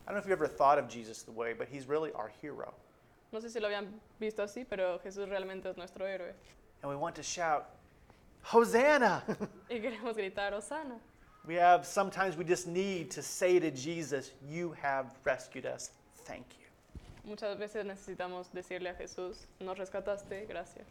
I 0.06 0.08
don't 0.08 0.16
know 0.16 0.20
if 0.20 0.26
you 0.28 0.34
ever 0.34 0.48
thought 0.48 0.78
of 0.78 0.90
Jesus 0.90 1.22
the 1.24 1.32
way, 1.32 1.54
but 1.54 1.70
he's 1.70 1.88
really 1.88 2.12
our 2.12 2.30
hero. 2.42 2.74
No 3.32 3.40
sé 3.40 3.50
si 3.50 3.60
lo 3.62 3.70
habían 3.70 3.88
visto 4.20 4.44
así, 4.44 4.66
pero 4.70 5.00
Jesús 5.06 5.30
realmente 5.30 5.70
es 5.70 5.78
nuestro 5.78 6.06
héroe. 6.06 6.34
And 6.82 6.90
we 6.90 6.98
want 6.98 7.16
to 7.16 7.24
shout, 7.24 7.70
Hosanna! 8.44 9.24
Y 9.70 9.78
queremos 9.80 10.16
gritar, 10.18 10.52
Osana. 10.52 11.00
we 11.48 11.56
have, 11.56 11.86
sometimes 11.86 12.36
we 12.36 12.44
just 12.44 12.68
need 12.68 13.10
to 13.12 13.22
say 13.22 13.58
to 13.58 13.72
Jesus, 13.72 14.32
You 14.46 14.76
have 14.82 15.06
rescued 15.24 15.66
us. 15.66 15.92
Thank 16.26 16.46
you. 16.60 16.63
Muchas 17.24 17.58
veces 17.58 17.86
necesitamos 17.86 18.52
decirle 18.52 18.90
a 18.90 18.96
Jesús, 18.96 19.48
nos 19.60 19.78
rescataste, 19.78 20.46
gracias. 20.46 20.86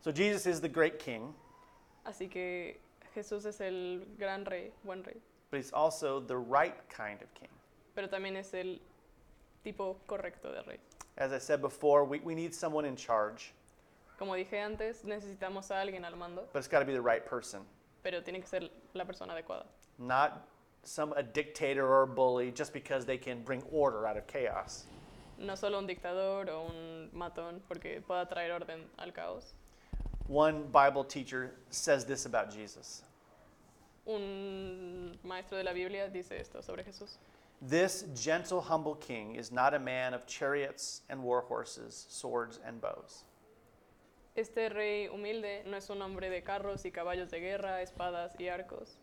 So 0.00 0.12
Jesus 0.12 0.46
is 0.46 0.60
the 0.60 0.68
great 0.68 0.98
king, 0.98 1.34
Así 2.04 2.30
que 2.30 2.78
Jesús 3.14 3.44
es 3.44 3.60
el 3.60 4.06
gran 4.18 4.44
rey, 4.44 4.70
buen 4.84 5.02
rey, 5.02 5.16
but 5.50 5.58
he's 5.58 5.72
also 5.72 6.20
the 6.20 6.36
right 6.36 6.76
kind 6.88 7.20
of 7.20 7.32
king. 7.34 7.48
pero 7.96 8.06
también 8.08 8.36
es 8.36 8.54
el 8.54 8.78
tipo 9.64 9.96
correcto 10.06 10.52
de 10.52 10.62
rey. 10.62 10.78
As 11.16 11.32
I 11.32 11.38
said 11.38 11.60
before, 11.60 12.04
we, 12.04 12.20
we 12.20 12.34
need 12.36 12.54
someone 12.54 12.84
in 12.84 12.94
charge, 12.94 13.52
Como 14.18 14.34
dije 14.34 14.54
antes, 14.54 15.02
necesitamos 15.04 15.70
a 15.72 15.80
alguien 15.84 16.04
al 16.04 16.14
mando, 16.16 16.44
but 16.52 16.60
it's 16.60 16.68
got 16.68 16.78
to 16.78 16.84
be 16.84 16.92
the 16.92 17.00
right 17.02 17.26
person, 17.26 17.62
pero 18.04 18.20
tiene 18.20 18.40
que 18.40 18.46
ser 18.46 18.68
la 18.94 19.04
persona 19.04 19.34
adecuada. 19.34 19.66
not 19.98 20.46
some 20.84 21.12
a 21.16 21.22
dictator 21.24 21.84
or 21.86 22.02
a 22.02 22.06
bully 22.06 22.52
just 22.52 22.72
because 22.72 23.04
they 23.04 23.18
can 23.18 23.42
bring 23.42 23.60
order 23.72 24.06
out 24.06 24.16
of 24.16 24.24
chaos. 24.28 24.86
No 25.38 25.54
solo 25.54 25.78
un 25.78 25.86
dictador 25.86 26.50
o 26.50 26.66
un 26.66 27.10
matón, 27.12 27.60
porque 27.68 28.00
pueda 28.06 28.28
traer 28.28 28.52
orden 28.52 28.84
al 28.98 29.12
caos. 29.12 29.54
One 30.28 30.64
Bible 30.64 31.04
teacher 31.04 31.54
says 31.70 32.04
this 32.04 32.26
about 32.26 32.52
Jesus 32.52 33.02
Un 34.08 35.18
maestro 35.22 35.58
de 35.58 35.64
la 35.64 35.72
Biblia 35.72 36.08
dice 36.08 36.32
esto 36.32 36.60
sobre 36.60 36.82
Jesús. 36.82 37.18
This 37.60 38.04
gentle, 38.14 38.60
humble 38.60 38.94
king 38.94 39.34
is 39.34 39.50
not 39.52 39.74
a 39.74 39.78
man 39.78 40.14
of 40.14 40.26
chariots 40.26 41.02
and 41.10 41.22
war 41.22 41.42
horses, 41.42 42.06
swords 42.08 42.58
and 42.64 42.80
bows, 42.80 43.24
Este 44.36 44.70
rey 44.72 45.08
humilde 45.08 45.64
no 45.66 45.76
es 45.76 45.90
un 45.90 46.00
hombre 46.00 46.30
de 46.30 46.42
carros 46.42 46.84
y 46.84 46.90
caballos 46.90 47.28
de 47.30 47.40
guerra, 47.40 47.82
espadas 47.82 48.38
y 48.38 48.48
arcos, 48.48 48.96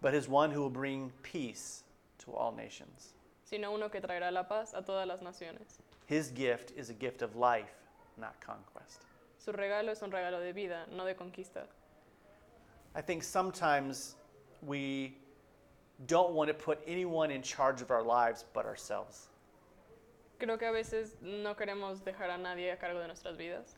but 0.00 0.12
is 0.12 0.28
one 0.28 0.50
who 0.50 0.60
will 0.60 0.68
bring 0.68 1.12
peace 1.22 1.84
to 2.18 2.32
all 2.34 2.52
nations. 2.52 3.14
Sino 3.44 3.72
uno 3.72 3.88
que 3.88 4.00
traerá 4.00 4.32
la 4.32 4.44
paz 4.44 4.74
a 4.74 4.82
todas 4.82 5.06
las 5.06 5.20
naciones. 5.20 5.78
His 6.06 6.30
gift 6.30 6.72
is 6.76 6.90
a 6.90 6.94
gift 6.94 7.22
of 7.22 7.36
life, 7.36 7.72
not 8.16 8.34
conquest. 8.40 9.02
Su 9.38 9.52
regalo 9.52 9.90
es 9.90 10.02
un 10.02 10.10
regalo 10.10 10.40
de 10.40 10.52
vida, 10.52 10.86
no 10.90 11.04
de 11.04 11.14
conquista. 11.14 11.66
I 12.94 13.02
think 13.02 13.22
sometimes 13.22 14.16
we 14.62 15.16
don't 16.06 16.32
want 16.32 16.48
to 16.48 16.54
put 16.54 16.78
anyone 16.86 17.30
in 17.30 17.42
charge 17.42 17.82
of 17.82 17.90
our 17.90 18.02
lives 18.02 18.44
but 18.52 18.64
ourselves. 18.64 19.28
Creo 20.40 20.58
que 20.58 20.66
a 20.66 20.72
veces 20.72 21.16
no 21.22 21.54
queremos 21.54 22.02
dejar 22.02 22.30
a 22.30 22.38
nadie 22.38 22.72
a 22.72 22.76
cargo 22.76 23.00
de 23.00 23.06
nuestras 23.06 23.36
vidas, 23.36 23.76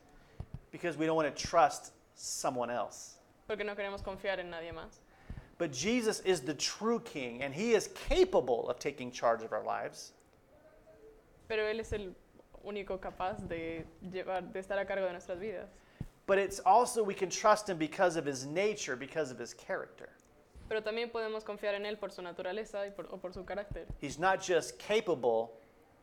because 0.71 0.97
we 0.97 1.05
don't 1.05 1.15
want 1.15 1.33
to 1.33 1.47
trust 1.47 1.93
someone 2.15 2.69
else. 2.69 3.19
porque 3.47 3.63
no 3.63 3.75
queremos 3.75 4.01
confiar 4.03 4.39
en 4.39 4.49
nadie 4.49 4.73
más. 4.73 4.99
But 5.57 5.71
Jesus 5.71 6.19
is 6.21 6.41
the 6.41 6.53
true 6.53 6.99
king, 6.99 7.41
and 7.41 7.53
he 7.53 7.73
is 7.73 7.89
capable 8.07 8.69
of 8.69 8.77
taking 8.79 9.11
charge 9.11 9.41
of 9.41 9.51
our 9.53 9.63
lives. 9.63 10.13
Pero 11.47 11.63
Él 11.63 11.79
es 11.79 11.93
el 11.93 12.13
único 12.65 12.99
capaz 12.99 13.37
de, 13.47 13.85
llevar, 14.11 14.51
de 14.53 14.59
estar 14.59 14.79
a 14.79 14.85
cargo 14.85 15.05
de 15.05 15.13
nuestras 15.13 15.39
vidas. 15.39 15.67
But 16.27 16.37
it's 16.37 16.59
also, 16.59 17.01
we 17.01 17.13
can 17.13 17.29
trust 17.29 17.69
him 17.69 17.77
because 17.77 18.17
of 18.17 18.25
his 18.25 18.45
nature, 18.45 18.95
because 18.95 19.31
of 19.31 19.39
his 19.39 19.53
character. 19.53 20.09
Pero 20.69 20.81
también 20.81 21.09
podemos 21.09 21.43
confiar 21.43 21.73
en 21.75 21.85
Él 21.85 21.97
por 21.97 22.09
su 22.11 22.21
naturaleza 22.21 22.85
y 22.85 22.89
por, 22.89 23.05
o 23.11 23.17
por 23.17 23.31
su 23.31 23.43
carácter. 23.43 23.85
He's 23.99 24.19
not 24.19 24.41
just 24.41 24.77
capable, 24.77 25.53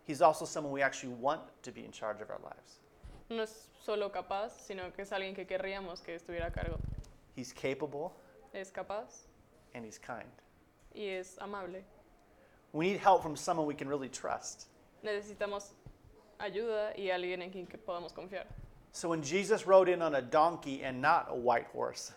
he's 0.05 0.23
also 0.23 0.47
someone 0.47 0.73
we 0.73 0.83
actually 0.83 1.13
want 1.13 1.43
to 1.63 1.71
be 1.71 1.85
in 1.85 1.93
charge 1.93 2.23
of 2.23 2.31
our 2.31 2.41
lives. 2.43 2.81
No 3.29 3.43
es 3.43 3.69
solo 3.79 4.11
capaz, 4.11 4.53
sino 4.67 4.91
que 4.93 5.03
es 5.03 5.11
alguien 5.11 5.35
que 5.35 5.45
querríamos 5.45 6.03
que 6.03 6.15
estuviera 6.15 6.47
a 6.47 6.51
cargo. 6.51 6.79
He's 7.37 7.53
capable 7.53 8.13
Es 8.55 8.71
capaz 8.71 9.27
and 9.75 9.85
he's 9.85 9.99
kind. 9.99 10.31
y 10.95 11.09
es 11.09 11.37
amable. 11.41 11.83
We 12.73 12.87
need 12.87 12.99
help 12.99 13.23
from 13.23 13.37
someone 13.37 13.67
we 13.67 13.75
can 13.75 13.89
really 13.89 14.09
trust. 14.09 14.69
Necesitamos 15.03 15.73
ayuda 16.39 16.97
y 16.97 17.11
alguien 17.11 17.43
en 17.43 17.51
quien 17.51 17.67
que 17.67 17.79
podamos 17.79 18.13
confiar. 18.13 18.47
So 18.93 19.09
when 19.09 19.23
Jesus 19.23 19.67
rode 19.67 19.89
in 19.89 20.03
on 20.03 20.15
a 20.15 20.23
donkey 20.23 20.83
and 20.83 21.01
not 21.01 21.27
a 21.29 21.35
white 21.35 21.67
horse, 21.73 22.13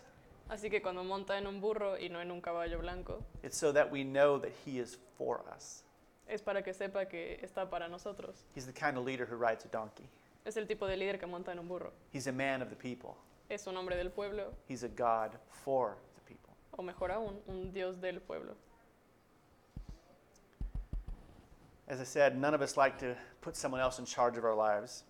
Así 0.48 0.70
que 0.70 0.80
cuando 0.80 1.04
monta 1.04 1.36
en 1.36 1.46
un 1.46 1.60
burro 1.60 1.96
y 1.98 2.08
no 2.08 2.20
en 2.20 2.30
un 2.30 2.40
caballo 2.40 2.78
blanco, 2.78 3.22
it's 3.42 3.56
so 3.58 3.70
that 3.72 3.90
we 3.90 4.02
know 4.02 4.38
that 4.38 4.52
he 4.64 4.78
is 4.78 4.96
for 5.16 5.42
us. 5.54 5.82
es 6.26 6.40
para 6.42 6.62
que 6.62 6.72
sepa 6.72 7.06
que 7.08 7.38
está 7.42 7.68
para 7.68 7.88
nosotros. 7.88 8.46
He's 8.54 8.66
the 8.66 8.72
kind 8.72 8.96
of 8.96 9.04
leader 9.04 9.26
who 9.26 9.36
rides 9.36 9.64
a 9.64 9.68
donkey. 9.68 10.08
Es 10.44 10.56
el 10.56 10.66
tipo 10.66 10.86
de 10.86 10.96
líder 10.96 11.18
que 11.18 11.26
monta 11.26 11.52
en 11.52 11.58
un 11.58 11.68
burro. 11.68 11.92
He's 12.12 12.26
a 12.28 12.32
man 12.32 12.62
of 12.62 12.70
the 12.70 12.76
people. 12.76 13.16
Es 13.50 13.66
un 13.66 13.76
hombre 13.76 13.96
del 13.96 14.10
pueblo, 14.10 14.54
He's 14.66 14.82
a 14.84 14.88
God 14.88 15.32
for. 15.50 15.96
O 16.78 16.82
mejor 16.82 17.10
aún, 17.10 17.36
un 17.48 17.70
Dios 17.72 17.96
del 18.00 18.20
pueblo. 18.20 18.54
As 21.88 22.00
I 22.00 22.04
said, 22.04 22.38
none 22.38 22.54
of 22.54 22.62
us 22.62 22.76
like 22.76 22.98
to 22.98 23.16
put 23.40 23.56
someone 23.56 23.80
else 23.80 23.98
in 23.98 24.04
charge 24.04 24.38
of 24.38 24.44
our 24.44 24.54
lives. 24.54 25.04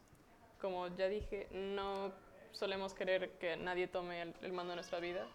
Como 0.60 0.88
ya 0.96 1.08
dije, 1.08 1.46
no 1.52 2.12
solemos 2.52 2.94
querer 2.96 3.28
que 3.38 3.56
nadie 3.56 3.86
tome 3.86 4.20
el, 4.20 4.32
el 4.42 4.52
mando 4.52 4.70
de 4.70 4.76
nuestra 4.76 5.00
vida, 5.00 5.26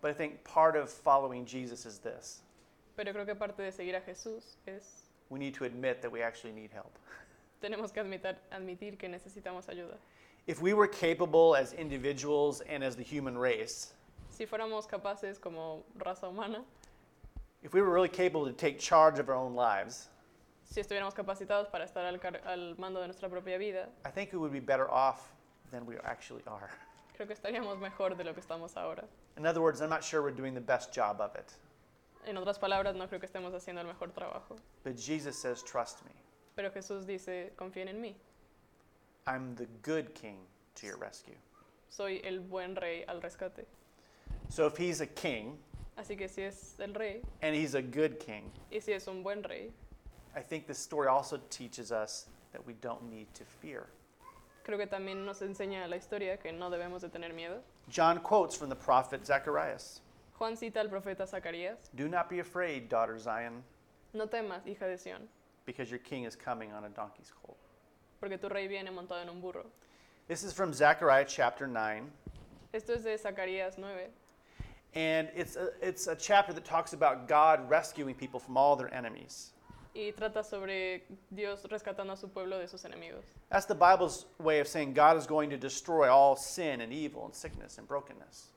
But 0.00 0.10
I 0.10 0.14
think 0.14 0.44
part 0.44 0.76
of 0.76 0.90
following 0.90 1.46
Jesus 1.46 1.86
is 1.86 1.98
this 1.98 2.42
pero 2.96 3.12
creo 3.12 3.26
que 3.26 3.34
parte 3.34 3.62
de 3.62 3.72
seguir 3.72 3.96
a 3.96 4.00
Jesús 4.00 4.56
es, 4.66 5.10
we 5.30 5.38
need 5.38 5.54
to 5.54 5.64
admit 5.64 6.00
that 6.02 6.10
we 6.10 6.22
actually 6.22 6.52
need 6.52 6.70
help. 6.70 6.96
tenemos 7.62 7.92
que 7.92 8.00
admitir, 8.00 8.36
admitir 8.52 8.98
que 8.98 9.08
necesitamos 9.08 9.68
ayuda. 9.68 9.96
If 10.46 10.60
we 10.60 10.74
were 10.74 10.86
capable 10.86 11.56
as 11.56 11.72
individuals 11.72 12.60
and 12.68 12.84
as 12.84 12.96
the 12.96 13.02
human 13.02 13.36
race, 13.36 13.93
Si 14.34 14.46
fuéramos 14.46 14.86
capaces 14.88 15.38
como 15.38 15.84
raza 15.96 16.28
humana, 16.28 16.64
if 17.62 17.72
we 17.72 17.80
were 17.80 17.90
really 17.92 18.08
capable 18.08 18.44
to 18.46 18.52
take 18.52 18.80
charge 18.80 19.20
of 19.20 19.28
our 19.28 19.36
own 19.36 19.54
lives, 19.54 20.08
si 20.64 20.80
estuviéramos 20.80 21.14
capacitados 21.14 21.70
para 21.70 21.84
estar 21.84 22.04
al, 22.04 22.18
car- 22.18 22.40
al 22.44 22.74
mando 22.76 23.00
de 23.00 23.06
nuestra 23.06 23.28
propia 23.28 23.56
vida, 23.58 23.88
I 24.04 24.10
think 24.10 24.32
we 24.32 24.38
would 24.38 24.52
be 24.52 24.58
better 24.58 24.90
off 24.90 25.32
than 25.70 25.86
we 25.86 25.96
actually 26.04 26.42
are. 26.48 26.68
creo 27.16 27.28
que 27.28 27.34
estaríamos 27.36 27.78
mejor 27.78 28.16
de 28.16 28.24
lo 28.24 28.34
que 28.34 28.40
estamos 28.42 28.76
ahora. 28.76 29.04
In 29.36 29.46
other 29.46 29.60
words, 29.62 29.80
I'm 29.80 29.88
not 29.88 30.02
sure 30.02 30.20
we're 30.20 30.32
doing 30.34 30.52
the 30.52 30.60
best 30.60 30.92
job 30.92 31.20
of 31.20 31.36
it. 31.36 31.52
En 32.26 32.36
otras 32.36 32.58
palabras, 32.58 32.96
no 32.96 33.06
creo 33.06 33.20
que 33.20 33.28
estemos 33.28 33.52
haciendo 33.54 33.82
el 33.82 33.86
mejor 33.86 34.08
trabajo. 34.12 34.56
But 34.82 34.96
Jesus 34.98 35.36
says, 35.38 35.62
Trust 35.62 36.04
me. 36.04 36.10
Pero 36.56 36.70
Jesús 36.70 37.06
dice, 37.06 37.52
confíen 37.56 37.88
en 37.88 38.00
mí. 38.00 38.14
I'm 39.28 39.54
the 39.54 39.66
good 39.82 40.12
king 40.14 40.38
to 40.74 40.86
your 40.86 40.96
rescue. 40.98 41.36
Soy 41.88 42.20
el 42.24 42.40
buen 42.40 42.74
rey 42.74 43.04
al 43.06 43.20
rescate. 43.20 43.64
So 44.48 44.66
if 44.66 44.76
he's 44.76 45.00
a 45.00 45.06
king 45.06 45.58
Así 45.98 46.18
que 46.18 46.28
si 46.28 46.42
es 46.42 46.74
el 46.80 46.92
rey 46.92 47.20
and 47.42 47.54
he's 47.54 47.74
a 47.74 47.82
good 47.82 48.18
king, 48.18 48.50
y 48.72 48.78
si 48.80 48.92
es 48.92 49.06
un 49.06 49.22
buen 49.22 49.42
rey, 49.44 49.70
I 50.36 50.40
think 50.40 50.66
this 50.66 50.78
story 50.78 51.06
also 51.08 51.40
teaches 51.50 51.92
us 51.92 52.26
that 52.52 52.64
we 52.66 52.72
don't 52.74 53.08
need 53.08 53.32
to 53.34 53.44
fear. 53.44 53.86
creo 54.64 54.76
que 54.78 54.86
también 54.86 55.24
nos 55.24 55.40
enseña 55.40 55.88
la 55.88 55.96
historia 55.96 56.36
que 56.36 56.50
no 56.52 56.68
debemos 56.68 57.02
de 57.02 57.08
tener 57.08 57.32
miedo. 57.32 57.58
John 57.88 58.18
quotes 58.18 58.56
from 58.56 58.68
the 58.70 58.74
prophet 58.76 59.24
Zacharias 59.24 60.00
Juan 60.36 60.56
cita 60.56 60.80
al 60.80 60.88
profeta 60.88 61.26
Zacarías, 61.28 61.90
Do 61.94 62.08
not 62.08 62.28
be 62.28 62.40
afraid, 62.40 62.88
daughter 62.88 63.16
Zion, 63.18 63.62
no 64.14 64.26
temas, 64.26 64.66
hija 64.66 64.80
de 64.88 64.96
Sión, 64.96 65.28
because 65.64 65.90
your 65.90 66.00
king 66.00 66.24
is 66.24 66.34
coming 66.34 66.72
on 66.72 66.84
a 66.84 66.88
donkey's 66.88 67.30
colt. 67.46 67.56
porque 68.20 68.40
tu 68.40 68.48
rey 68.48 68.66
viene 68.66 68.90
montado 68.90 69.22
en 69.22 69.28
un 69.28 69.40
burro. 69.40 69.64
This 70.26 70.42
is 70.42 70.52
from 70.52 70.72
Zechariah 70.72 71.24
chapter 71.26 71.68
9, 71.68 72.10
Esto 72.72 72.94
es 72.94 73.04
de 73.04 73.16
Zacarías 73.16 73.78
9 73.78 74.08
and 74.94 75.28
it's 75.34 75.56
a, 75.56 75.70
it's 75.80 76.06
a 76.06 76.14
chapter 76.14 76.52
that 76.52 76.64
talks 76.64 76.92
about 76.92 77.28
God 77.28 77.68
rescuing 77.68 78.14
people 78.14 78.40
from 78.40 78.56
all 78.56 78.76
their 78.76 78.92
enemies. 78.94 79.50
y 79.94 80.12
trata 80.12 80.42
sobre 80.44 81.04
Dios 81.30 81.62
rescatando 81.70 82.12
a 82.12 82.16
su 82.16 82.28
pueblo 82.28 82.58
de 82.58 82.66
sus 82.66 82.84
enemigos. 82.84 83.24
That's 83.48 83.66
the 83.66 83.74
Bible's 83.74 84.26
way 84.40 84.58
of 84.60 84.66
saying 84.66 84.92
God 84.92 85.16
is 85.16 85.26
going 85.26 85.50
to 85.50 85.56
destroy 85.56 86.10
all 86.10 86.36
sin 86.36 86.80
and 86.80 86.92
evil 86.92 87.24
and 87.24 87.34
sickness 87.34 87.78
and 87.78 87.86
brokenness. 87.86 88.48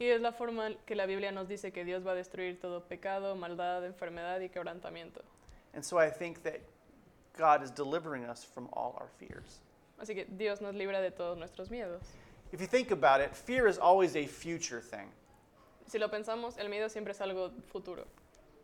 Y 0.00 0.06
es 0.06 0.20
la 0.20 0.32
forma 0.32 0.72
que 0.86 0.96
la 0.96 1.06
Biblia 1.06 1.30
nos 1.30 1.46
dice 1.46 1.72
que 1.72 1.84
Dios 1.84 2.02
va 2.02 2.12
a 2.12 2.16
destruir 2.16 2.60
todo 2.60 2.80
pecado, 2.80 3.36
maldad, 3.36 3.84
enfermedad 3.84 4.40
y 4.40 4.48
quebrantamiento. 4.48 5.22
And 5.74 5.84
so 5.84 5.98
I 5.98 6.10
think 6.10 6.42
that 6.42 6.60
God 7.36 7.62
is 7.62 7.70
delivering 7.70 8.24
us 8.24 8.42
from 8.42 8.68
all 8.72 8.96
our 8.98 9.08
fears. 9.18 9.60
Así 10.00 10.14
que 10.14 10.24
Dios 10.36 10.60
nos 10.60 10.74
libra 10.74 11.00
de 11.00 11.10
todos 11.10 11.38
nuestros 11.38 11.68
miedos. 11.68 12.02
If 12.50 12.60
you 12.60 12.66
think 12.66 12.90
about 12.90 13.20
it, 13.20 13.34
fear 13.34 13.66
is 13.66 13.78
always 13.78 14.16
a 14.16 14.26
future 14.26 14.80
thing, 14.80 15.08
Si 15.92 15.98
lo 15.98 16.08
pensamos, 16.08 16.56
el 16.56 16.70
miedo 16.70 16.88
siempre 16.88 17.12
es 17.12 17.20
algo 17.20 17.50
futuro. 17.70 18.06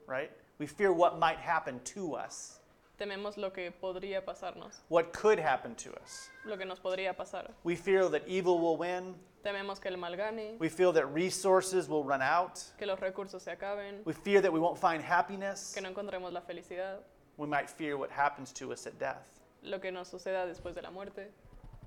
right? 0.07 0.31
We 0.59 0.67
fear 0.67 0.93
what 0.93 1.19
might 1.19 1.37
happen 1.38 1.79
to 1.95 2.14
us, 2.17 2.59
Tememos 2.99 3.37
lo 3.37 3.51
que 3.53 3.71
podría 3.71 4.25
pasarnos, 4.25 4.81
what 4.88 5.12
could 5.12 5.38
happen 5.38 5.75
to 5.75 5.91
us. 6.03 6.31
lo 6.47 6.57
que 6.57 6.64
nos 6.64 6.81
podría 6.81 7.14
pasar. 7.14 7.51
We 7.64 7.77
fear 7.77 8.09
that 8.09 8.23
evil 8.27 8.59
will 8.59 8.79
win. 8.79 9.14
Tememos 9.45 9.79
que 9.79 9.91
el 9.91 9.99
mal 9.99 10.17
gane, 10.17 10.57
We 10.59 10.71
feel 10.71 10.91
that 10.95 11.05
resources 11.12 11.87
will 11.87 12.03
run 12.03 12.23
out. 12.23 12.59
que 12.79 12.87
los 12.87 12.99
recursos 12.99 13.43
se 13.43 13.51
acaben, 13.55 14.01
We 14.07 14.14
fear 14.14 14.41
that 14.41 14.51
we 14.51 14.59
won't 14.59 14.79
find 14.79 15.03
happiness. 15.05 15.75
que 15.75 15.83
no 15.83 15.91
encontremos 15.91 16.33
la 16.33 16.41
felicidad, 16.41 17.01
We 17.37 17.47
might 17.47 17.69
fear 17.69 17.99
what 17.99 18.11
happens 18.11 18.55
to 18.55 18.73
us 18.73 18.87
at 18.87 18.99
death. 18.99 19.27
lo 19.62 19.79
que 19.81 19.93
nos 19.93 20.09
suceda 20.09 20.47
después 20.47 20.75
de 20.75 20.81
la 20.81 20.91
muerte. 20.91 21.31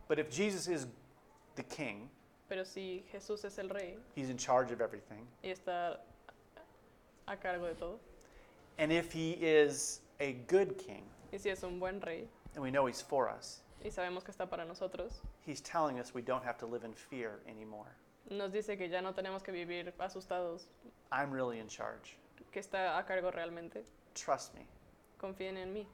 But 0.08 0.20
if 0.20 0.30
Jesus 0.30 0.68
is 0.68 0.86
the 1.56 1.64
king, 1.64 2.12
Pero 2.52 2.66
si 2.66 3.06
Jesús 3.14 3.46
es 3.46 3.58
el 3.60 3.70
rey 3.70 3.98
he's 4.14 4.30
in 4.30 4.36
charge 4.36 4.74
of 4.74 4.82
everything. 4.82 5.26
y 5.42 5.52
está 5.52 6.02
a 7.26 7.38
cargo 7.38 7.66
de 7.66 7.76
todo, 7.76 7.98
And 8.78 8.92
if 8.92 9.14
he 9.14 9.38
is 9.40 10.02
a 10.20 10.34
good 10.50 10.78
king, 10.78 11.06
y 11.32 11.38
si 11.38 11.50
es 11.50 11.64
un 11.64 11.80
buen 11.80 12.02
rey 12.02 12.28
and 12.54 12.62
we 12.62 12.70
know 12.70 12.88
he's 12.88 13.02
for 13.02 13.30
us, 13.30 13.62
y 13.82 13.90
sabemos 13.90 14.26
que 14.26 14.34
está 14.34 14.50
para 14.50 14.66
nosotros, 14.66 15.22
he's 15.46 15.62
telling 15.62 15.98
us 15.98 16.14
we 16.14 16.22
don't 16.22 16.44
have 16.44 16.58
to 16.58 16.66
live 16.66 16.84
in 16.84 16.94
fear 16.94 17.40
anymore. 17.48 17.96
nos 18.30 18.52
dice 18.52 18.78
que 18.78 18.90
ya 18.90 19.00
no 19.00 19.14
tenemos 19.14 19.42
que 19.42 19.54
vivir 19.54 19.94
asustados, 19.98 20.66
I'm 21.10 21.32
really 21.32 21.60
in 21.60 21.70
charge. 21.70 22.18
que 22.52 22.60
está 22.60 22.98
a 22.98 23.06
cargo 23.06 23.32
realmente. 23.32 23.86
Trust 24.14 24.54
me. 24.56 24.68
Confíen 25.18 25.56
en 25.56 25.74
mí. 25.74 25.86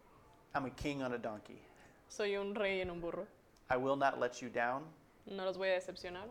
I'm 0.55 0.65
a 0.65 0.71
king 0.71 1.03
on 1.03 1.13
a 1.13 1.19
donkey. 1.19 1.61
Soy 2.09 2.35
un 2.35 2.55
rey 2.55 2.81
en 2.81 2.89
un 2.89 2.99
burro. 2.99 3.27
I 3.69 3.77
will 3.77 3.95
not 3.95 4.19
let 4.19 4.41
you 4.41 4.49
down. 4.49 4.85
No 5.27 5.45
los 5.45 5.55
voy 5.57 5.67
a 5.67 5.73
decepcionar. 5.79 6.29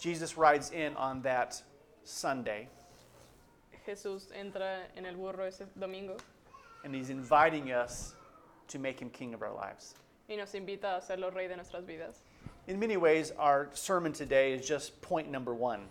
Jesus 0.00 0.36
rides 0.38 0.70
in 0.70 0.96
on 0.96 1.20
that 1.22 1.60
Sunday, 2.04 2.68
Jesús 3.86 4.32
entra 4.32 4.78
en 4.96 5.04
el 5.06 5.14
burro 5.14 5.44
ese 5.44 5.62
domingo 5.78 6.16
and 6.84 6.94
he's 6.94 7.10
inviting 7.10 7.70
us 7.70 8.14
to 8.68 8.78
make 8.78 8.98
him 9.00 9.10
king 9.10 9.34
of 9.34 9.42
our 9.42 9.52
lives. 9.52 9.94
y 10.28 10.36
nos 10.36 10.54
invita 10.54 10.96
a 10.96 11.00
hacerlo 11.00 11.30
rey 11.34 11.46
de 11.48 11.56
nuestras 11.56 11.84
vidas. 11.84 12.22
In 12.66 12.78
many 12.78 12.96
ways, 12.96 13.32
our 13.38 13.68
sermon 13.72 14.12
today 14.12 14.52
is 14.54 14.66
just 14.66 15.00
point 15.02 15.30
number 15.30 15.54
one. 15.54 15.86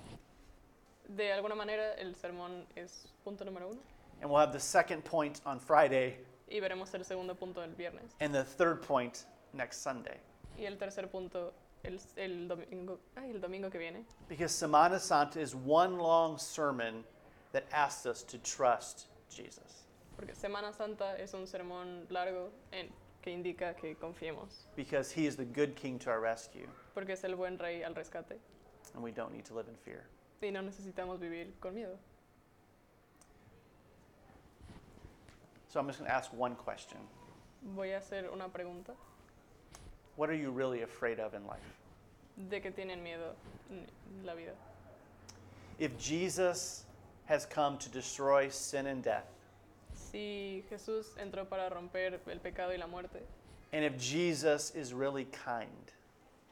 De 1.15 1.26
alguna 1.32 1.56
manera, 1.56 1.93
el 2.00 2.13
sermón 2.13 2.63
es 2.78 3.08
punto 3.24 3.43
número 3.45 3.69
uno 3.72 3.80
And 4.22 4.30
we'll 4.30 4.39
have 4.39 4.52
the 4.54 4.60
second 4.60 5.04
point 5.06 5.41
on 5.45 5.60
Friday 5.60 6.17
y 6.52 6.60
veremos 6.60 6.93
el 6.95 7.04
segundo 7.04 7.36
punto 7.36 7.62
el 7.62 7.69
viernes 7.69 8.15
and 8.22 8.34
the 8.34 8.43
third 8.43 8.82
point 8.82 9.26
next 9.54 9.82
Sunday. 9.84 10.17
y 10.58 10.63
el 10.65 10.78
tercer 10.78 11.08
punto 11.12 11.54
el, 11.83 11.99
el 12.17 12.47
domingo, 12.47 12.99
ay, 13.15 13.31
el 13.31 13.39
domingo 13.41 13.69
que 13.69 13.77
viene. 13.77 14.05
Because 14.27 14.51
Semana 14.53 14.99
Santa 14.99 15.39
is 15.39 15.55
one 15.55 15.97
long 15.97 16.37
sermon 16.37 17.03
that 17.51 17.63
asks 17.71 18.05
us 18.05 18.23
to 18.23 18.37
trust 18.39 19.07
Jesus. 19.29 19.85
Porque 20.17 20.33
Semana 20.35 20.73
Santa 20.73 21.15
es 21.17 21.33
un 21.33 21.45
sermón 21.45 22.05
largo 22.09 22.51
en- 22.73 22.89
que 23.21 23.31
indica 23.31 23.73
que 23.75 23.95
confiemos, 23.95 24.65
Because 24.75 25.11
he 25.11 25.25
is 25.25 25.35
the 25.35 25.45
good 25.45 25.75
king 25.75 25.99
to 25.99 26.09
our 26.09 26.21
rescue, 26.21 26.67
porque 26.93 27.09
es 27.11 27.23
el 27.23 27.35
buen 27.35 27.57
rey 27.59 27.83
al 27.83 27.93
rescate 27.93 28.37
and 28.93 29.03
we 29.03 29.11
don't 29.11 29.33
need 29.33 29.43
to 29.45 29.53
live 29.53 29.67
in 29.67 29.75
fear. 29.75 30.05
y 30.41 30.49
no 30.51 30.61
necesitamos 30.61 31.19
vivir 31.19 31.51
con 31.59 31.73
miedo. 31.75 31.97
So 35.67 35.79
I'm 35.79 35.87
just 35.87 35.99
going 35.99 36.09
to 36.09 36.15
ask 36.15 36.31
one 36.33 36.55
question 36.55 36.97
Voy 37.75 37.91
a 37.91 37.97
hacer 37.99 38.29
una 38.33 38.47
pregunta. 38.47 38.93
What 40.19 40.29
are 40.29 40.36
you 40.36 40.51
really 40.51 40.82
afraid 40.82 41.17
of 41.21 41.34
in 41.34 41.47
life? 41.47 41.63
¿De 42.49 42.60
qué 42.60 42.75
tienen 42.75 43.01
miedo 43.01 43.36
la 44.25 44.36
vida? 44.36 44.51
If 45.79 45.97
Jesus 45.97 46.84
has 47.27 47.45
come 47.45 47.77
to 47.77 47.88
destroy 47.88 48.49
sin 48.49 48.88
and 48.88 49.01
death, 49.01 49.23
Si 49.93 50.65
Jesús 50.69 51.05
entró 51.17 51.47
para 51.49 51.69
romper 51.69 52.19
el 52.27 52.39
pecado 52.39 52.71
y 52.71 52.75
la 52.75 52.88
muerte, 52.88 53.21
and 53.71 53.86
if 53.86 53.97
Jesus 53.97 54.71
is 54.75 54.93
really 54.93 55.23
kind, 55.23 55.93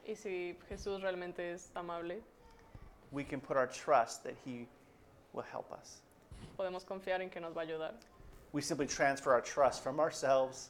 y 0.07 0.13
si 0.13 0.55
Jesús 0.71 1.03
realmente 1.03 1.39
es 1.39 1.67
amable, 1.75 2.21
we 3.11 3.25
can 3.25 3.41
put 3.41 3.57
our 3.57 3.67
trust 3.67 4.23
that 4.23 4.35
he 4.45 4.65
will 5.33 5.43
help 5.51 5.69
us. 5.73 5.97
podemos 6.57 6.85
confiar 6.85 7.19
en 7.19 7.29
que 7.29 7.41
nos 7.41 7.53
va 7.53 7.63
a 7.63 7.65
ayudar. 7.65 7.91
We 8.53 8.61
simply 8.61 8.87
transfer 8.87 9.33
our 9.33 9.41
trust 9.41 9.83
from 9.83 9.99
ourselves 9.99 10.69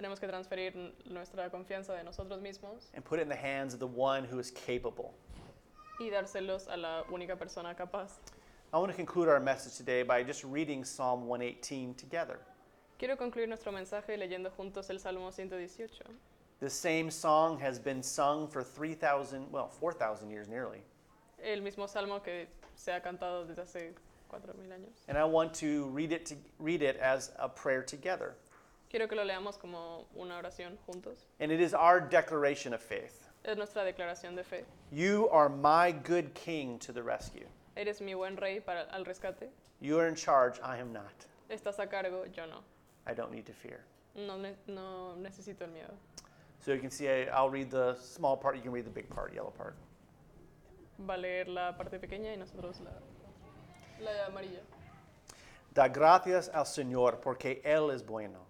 Tenemos 0.00 0.18
que 0.18 0.26
transferir 0.26 0.94
nuestra 1.04 1.50
confianza 1.50 1.92
de 1.92 2.02
nosotros 2.02 2.40
mismos 2.40 2.90
and 2.94 3.04
put 3.04 3.18
it 3.18 3.22
in 3.22 3.28
the 3.28 3.36
hands 3.36 3.74
of 3.74 3.80
the 3.80 3.86
one 3.86 4.24
who 4.24 4.38
is 4.38 4.50
capable. 4.50 5.12
y 6.00 6.08
dárselos 6.08 6.68
a 6.68 6.76
la 6.78 7.02
única 7.10 7.36
persona 7.36 7.74
capaz. 7.74 8.18
I 8.72 8.78
want 8.78 8.90
to 8.90 8.96
conclude 8.96 9.28
our 9.28 9.38
message 9.38 9.76
today 9.76 10.02
by 10.02 10.22
just 10.22 10.42
reading 10.42 10.86
Psalm 10.86 11.26
118 11.26 11.92
together. 11.96 12.38
Quiero 12.98 13.14
concluir 13.14 13.46
nuestro 13.46 13.72
mensaje 13.72 14.16
leyendo 14.16 14.50
juntos 14.56 14.88
el 14.88 14.96
Salmo 14.96 15.30
118. 15.30 16.06
The 16.60 16.70
same 16.70 17.10
song 17.10 17.58
has 17.58 17.78
been 17.78 18.02
sung 18.02 18.48
for 18.48 18.62
3,000, 18.62 19.52
well, 19.52 19.68
4,000 19.68 20.30
years 20.30 20.48
nearly. 20.48 20.82
El 21.44 21.60
mismo 21.60 21.86
salmo 21.86 22.20
que 22.20 22.46
se 22.74 22.92
ha 22.92 23.00
cantado 23.00 23.46
desde 23.46 23.60
hace 23.60 23.92
4.000 24.32 24.72
años. 24.72 25.04
And 25.08 25.18
I 25.18 25.24
want 25.24 25.52
to 25.56 25.90
read 25.90 26.12
it, 26.12 26.24
to, 26.24 26.36
read 26.58 26.80
it 26.80 26.96
as 26.96 27.32
a 27.38 27.50
prayer 27.50 27.82
together. 27.82 28.34
Quiero 28.90 29.06
que 29.06 29.14
lo 29.14 29.22
leamos 29.24 29.56
como 29.56 30.06
una 30.16 30.36
oración 30.36 30.76
juntos. 30.86 31.26
And 31.38 31.52
it 31.52 31.60
is 31.60 31.74
our 31.74 32.00
declaration 32.00 32.74
of 32.74 32.80
faith. 32.82 33.28
Es 33.44 33.56
nuestra 33.56 33.84
declaración 33.84 34.34
de 34.34 34.42
fe. 34.42 34.64
You 34.90 35.28
are 35.30 35.48
my 35.48 35.92
good 35.92 36.34
king 36.34 36.78
to 36.80 36.92
the 36.92 37.02
rescue. 37.02 37.46
Eres 37.76 38.00
mi 38.00 38.14
buen 38.14 38.36
rey 38.36 38.58
para 38.60 38.86
al 38.92 39.04
rescate. 39.04 39.48
You 39.80 39.98
are 39.98 40.08
in 40.08 40.16
charge, 40.16 40.58
I 40.60 40.76
am 40.78 40.92
not. 40.92 41.12
Estás 41.48 41.78
a 41.78 41.86
cargo, 41.86 42.24
yo 42.34 42.46
no. 42.46 42.62
I 43.06 43.14
don't 43.14 43.30
need 43.32 43.46
to 43.46 43.52
fear. 43.52 43.80
No, 44.16 44.36
ne- 44.36 44.56
no 44.66 45.14
necesito 45.16 45.62
el 45.62 45.68
miedo. 45.68 45.94
So 46.58 46.72
you 46.74 46.80
can 46.80 46.90
see, 46.90 47.08
I, 47.08 47.26
I'll 47.32 47.48
read 47.48 47.70
the 47.70 47.94
small 47.94 48.36
part, 48.36 48.56
you 48.56 48.62
can 48.62 48.72
read 48.72 48.84
the 48.84 48.90
big 48.90 49.08
part, 49.08 49.32
yellow 49.32 49.50
part. 49.56 49.76
Va 50.98 51.14
a 51.14 51.16
leer 51.16 51.46
la 51.48 51.72
parte 51.72 51.98
pequeña 51.98 52.32
y 52.34 52.36
nosotros 52.36 52.80
la, 52.84 52.90
la 54.04 54.26
amarilla. 54.26 54.60
Da 55.72 55.88
gracias 55.88 56.50
al 56.52 56.66
Señor 56.66 57.20
porque 57.20 57.62
Él 57.64 57.90
es 57.94 58.02
bueno. 58.04 58.49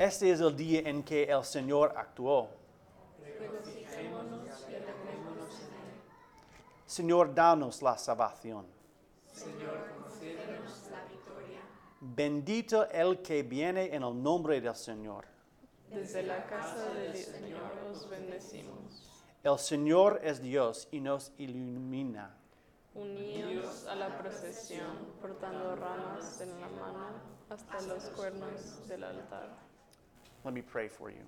Este 0.00 0.30
es 0.30 0.40
el 0.40 0.56
día 0.56 0.80
en 0.88 1.02
que 1.02 1.24
el 1.24 1.44
Señor 1.44 1.92
actuó. 1.94 2.48
Señor, 6.86 7.34
danos 7.34 7.82
la 7.82 7.98
salvación. 7.98 8.66
Bendito 12.00 12.88
el 12.88 13.20
que 13.20 13.42
viene 13.42 13.94
en 13.94 14.02
el 14.02 14.22
nombre 14.22 14.58
del 14.60 14.74
Señor. 14.74 15.26
Desde 15.90 16.22
la 16.22 16.46
casa 16.46 16.94
del 16.94 17.14
Señor 17.14 17.70
os 17.90 18.08
bendecimos. 18.08 19.26
El 19.44 19.58
Señor 19.58 20.20
es 20.22 20.40
Dios 20.40 20.88
y 20.90 21.00
nos 21.00 21.32
ilumina. 21.36 22.39
Unidos 22.94 23.86
a 23.88 23.94
la 23.94 24.08
procesión, 24.18 24.96
portando 25.20 25.76
ramas 25.76 26.40
en 26.40 26.60
la 26.60 26.68
mano 26.68 27.20
hasta 27.48 27.80
los 27.86 28.04
cuernos 28.16 28.86
del 28.88 29.04
altar. 29.04 29.48
Let 30.44 30.52
me 30.54 30.62
pray 30.62 30.88
for 30.88 31.10
you. 31.10 31.22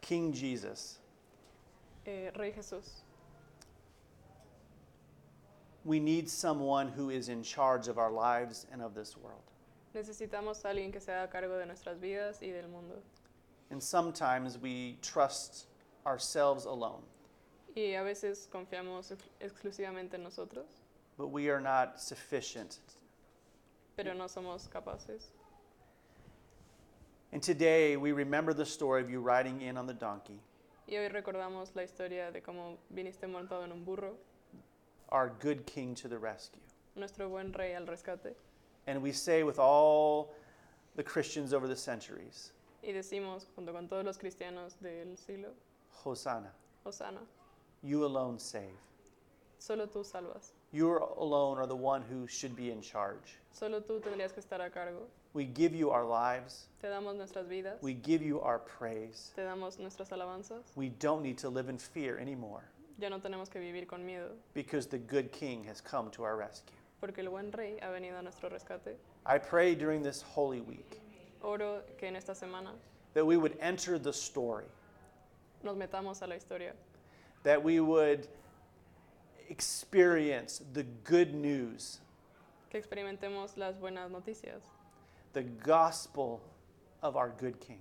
King 0.00 0.32
Jesus, 0.32 0.98
Eh, 2.06 2.30
Rey 2.36 2.50
Jesús, 2.52 3.02
we 5.84 6.00
need 6.00 6.28
someone 6.28 6.88
who 6.88 7.10
is 7.10 7.28
in 7.28 7.42
charge 7.42 7.88
of 7.88 7.98
our 7.98 8.10
lives 8.10 8.66
and 8.72 8.80
of 8.82 8.94
this 8.94 9.16
world. 9.16 9.42
necesitamos 9.94 10.64
a 10.64 10.68
alguien 10.70 10.90
que 10.92 11.00
se 11.00 11.12
haga 11.12 11.28
cargo 11.30 11.58
de 11.58 11.66
nuestras 11.66 11.98
vidas 11.98 12.40
y 12.40 12.48
del 12.48 12.68
mundo. 12.68 12.96
And 13.70 13.82
sometimes 13.82 14.58
we 14.58 14.96
trust 15.02 15.66
ourselves 16.06 16.64
alone, 16.64 17.02
Y 17.76 17.94
a 17.94 18.02
veces 18.02 18.48
confiamos 18.50 19.10
ex- 19.12 19.24
exclusivamente 19.40 20.14
en 20.16 20.22
nosotros, 20.24 20.66
but 21.16 21.28
we 21.28 21.48
are 21.50 21.60
not 21.60 22.00
sufficient. 22.00 22.78
pero 23.96 24.14
no 24.14 24.26
somos 24.28 24.68
capaces. 24.68 25.30
And 27.32 27.42
today 27.42 27.96
we 27.96 28.12
remember 28.12 28.52
the 28.52 28.64
story 28.66 29.02
of 29.02 29.10
you 29.10 29.20
riding 29.20 29.60
in 29.60 29.76
on 29.76 29.86
the 29.86 29.94
donkey, 29.94 30.40
Y 30.88 30.96
hoy 30.96 31.08
recordamos 31.08 31.74
la 31.76 31.82
historia 31.84 32.32
de 32.32 32.40
cómo 32.40 32.78
viniste 32.92 33.28
montado 33.28 33.62
en 33.64 33.70
un 33.72 33.84
burro, 33.84 34.14
our 35.10 35.30
good 35.40 35.64
king 35.66 35.94
to 35.94 36.08
the 36.08 36.18
rescue. 36.18 36.60
nuestro 36.96 37.28
buen 37.28 37.52
rey 37.52 37.74
al 37.74 37.86
rescate. 37.86 38.34
And 38.88 39.00
we 39.00 39.12
say 39.12 39.44
with 39.44 39.58
all 39.60 40.32
the 40.96 41.04
Christians 41.04 41.52
over 41.54 41.68
the 41.68 41.76
centuries, 41.76 42.52
Y 42.82 42.92
decimos, 42.92 43.46
junto 43.54 43.72
con 43.72 43.86
todos 43.88 44.04
los 44.04 44.16
cristianos 44.18 44.74
del 44.80 45.16
siglo, 45.16 45.50
Hosanna, 46.04 46.50
Osana, 46.84 47.20
you 47.82 48.04
alone 48.04 48.38
save. 48.38 48.76
solo 49.58 49.86
tú 49.86 50.04
salvas. 50.04 50.52
You 50.72 50.98
alone 51.18 51.58
are 51.58 51.66
the 51.66 51.76
one 51.76 52.02
who 52.02 52.26
should 52.26 52.54
be 52.56 52.70
in 52.70 52.80
charge. 52.80 53.38
Solo 53.52 53.80
tú 53.80 54.00
tendrías 54.00 54.32
que 54.32 54.42
estar 54.42 54.60
a 54.64 54.70
cargo. 54.70 55.02
We 55.32 55.44
give 55.44 55.74
you 55.74 55.90
our 55.90 56.04
lives. 56.04 56.66
Te 56.80 56.88
damos 56.88 57.16
nuestras 57.16 57.46
vidas, 57.46 57.80
We 57.82 57.94
give 57.94 58.22
you 58.22 58.40
our 58.40 58.58
praise. 58.58 59.32
te 59.36 59.42
damos 59.42 59.78
nuestras 59.78 60.10
alabanzas. 60.10 60.62
We 60.76 60.88
don't 60.88 61.22
need 61.22 61.38
to 61.38 61.48
live 61.48 61.68
in 61.68 61.78
fear 61.78 62.18
anymore 62.18 62.64
Ya 62.98 63.08
no 63.08 63.18
tenemos 63.18 63.48
que 63.50 63.60
vivir 63.60 63.86
con 63.86 64.04
miedo, 64.04 64.30
because 64.54 64.86
the 64.86 64.98
good 64.98 65.32
king 65.32 65.64
has 65.64 65.80
come 65.80 66.10
to 66.10 66.22
our 66.24 66.36
rescue. 66.36 66.76
porque 67.00 67.18
el 67.18 67.30
buen 67.30 67.50
rey 67.52 67.78
ha 67.82 67.86
venido 67.90 68.18
a 68.18 68.22
nuestro 68.22 68.48
rescate. 68.50 68.96
I 69.24 69.38
pray 69.38 69.74
during 69.74 70.02
this 70.02 70.20
holy 70.22 70.60
week 70.60 71.00
Oro 71.42 71.80
que 71.98 72.06
en 72.08 72.16
esta 72.16 72.32
semana 72.34 72.72
that 73.14 73.24
we 73.24 73.36
would 73.38 73.56
enter 73.60 73.98
the 73.98 74.12
story, 74.12 74.66
nos 75.62 75.76
metamos 75.76 76.22
a 76.22 76.26
la 76.26 76.34
historia, 76.36 76.72
that 77.42 77.62
we 77.62 77.80
would 77.80 78.28
experience 79.48 80.62
the 80.72 80.84
good 81.04 81.34
news, 81.34 82.00
que 82.70 82.80
experimentemos 82.80 83.56
las 83.56 83.76
buenas 83.78 84.10
noticias, 84.10 84.62
the 85.32 85.42
gospel 85.42 86.40
of 87.02 87.16
our 87.16 87.30
good 87.38 87.58
king 87.60 87.80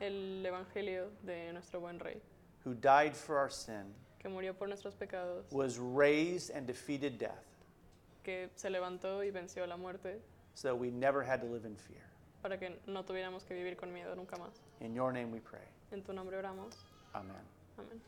el 0.00 0.44
evangelio 0.44 1.08
de 1.24 1.52
nuestro 1.52 1.80
buen 1.80 1.98
rey, 1.98 2.20
who 2.64 2.74
died 2.74 3.16
for 3.16 3.38
our 3.38 3.50
sin, 3.50 3.94
que 4.18 4.28
murió 4.28 4.56
por 4.56 4.68
nuestros 4.68 4.94
pecados, 4.94 5.50
was 5.50 5.78
raised 5.78 6.50
and 6.50 6.66
defeated 6.66 7.18
death 7.18 7.44
que 8.22 8.48
se 8.56 8.70
levantó 8.70 9.22
y 9.22 9.30
venció 9.30 9.66
la 9.66 9.76
muerte, 9.76 10.20
so 10.54 10.68
that 10.68 10.74
we 10.76 10.90
never 10.90 11.22
had 11.22 11.40
to 11.40 11.46
live 11.46 11.64
in 11.66 11.76
fear. 11.76 12.00
para 12.44 12.58
que 12.58 12.78
no 12.86 13.02
tuviéramos 13.04 13.44
que 13.46 13.54
vivir 13.54 13.76
con 13.76 13.90
miedo 13.92 14.14
nunca 14.14 14.36
más. 14.36 14.60
In 14.80 14.94
your 14.94 15.12
name 15.12 15.32
we 15.32 15.40
pray. 15.40 15.64
En 15.92 16.02
tu 16.02 16.12
nombre 16.12 16.36
oramos. 16.36 16.76
Amen. 17.14 17.32
Amén. 17.78 18.00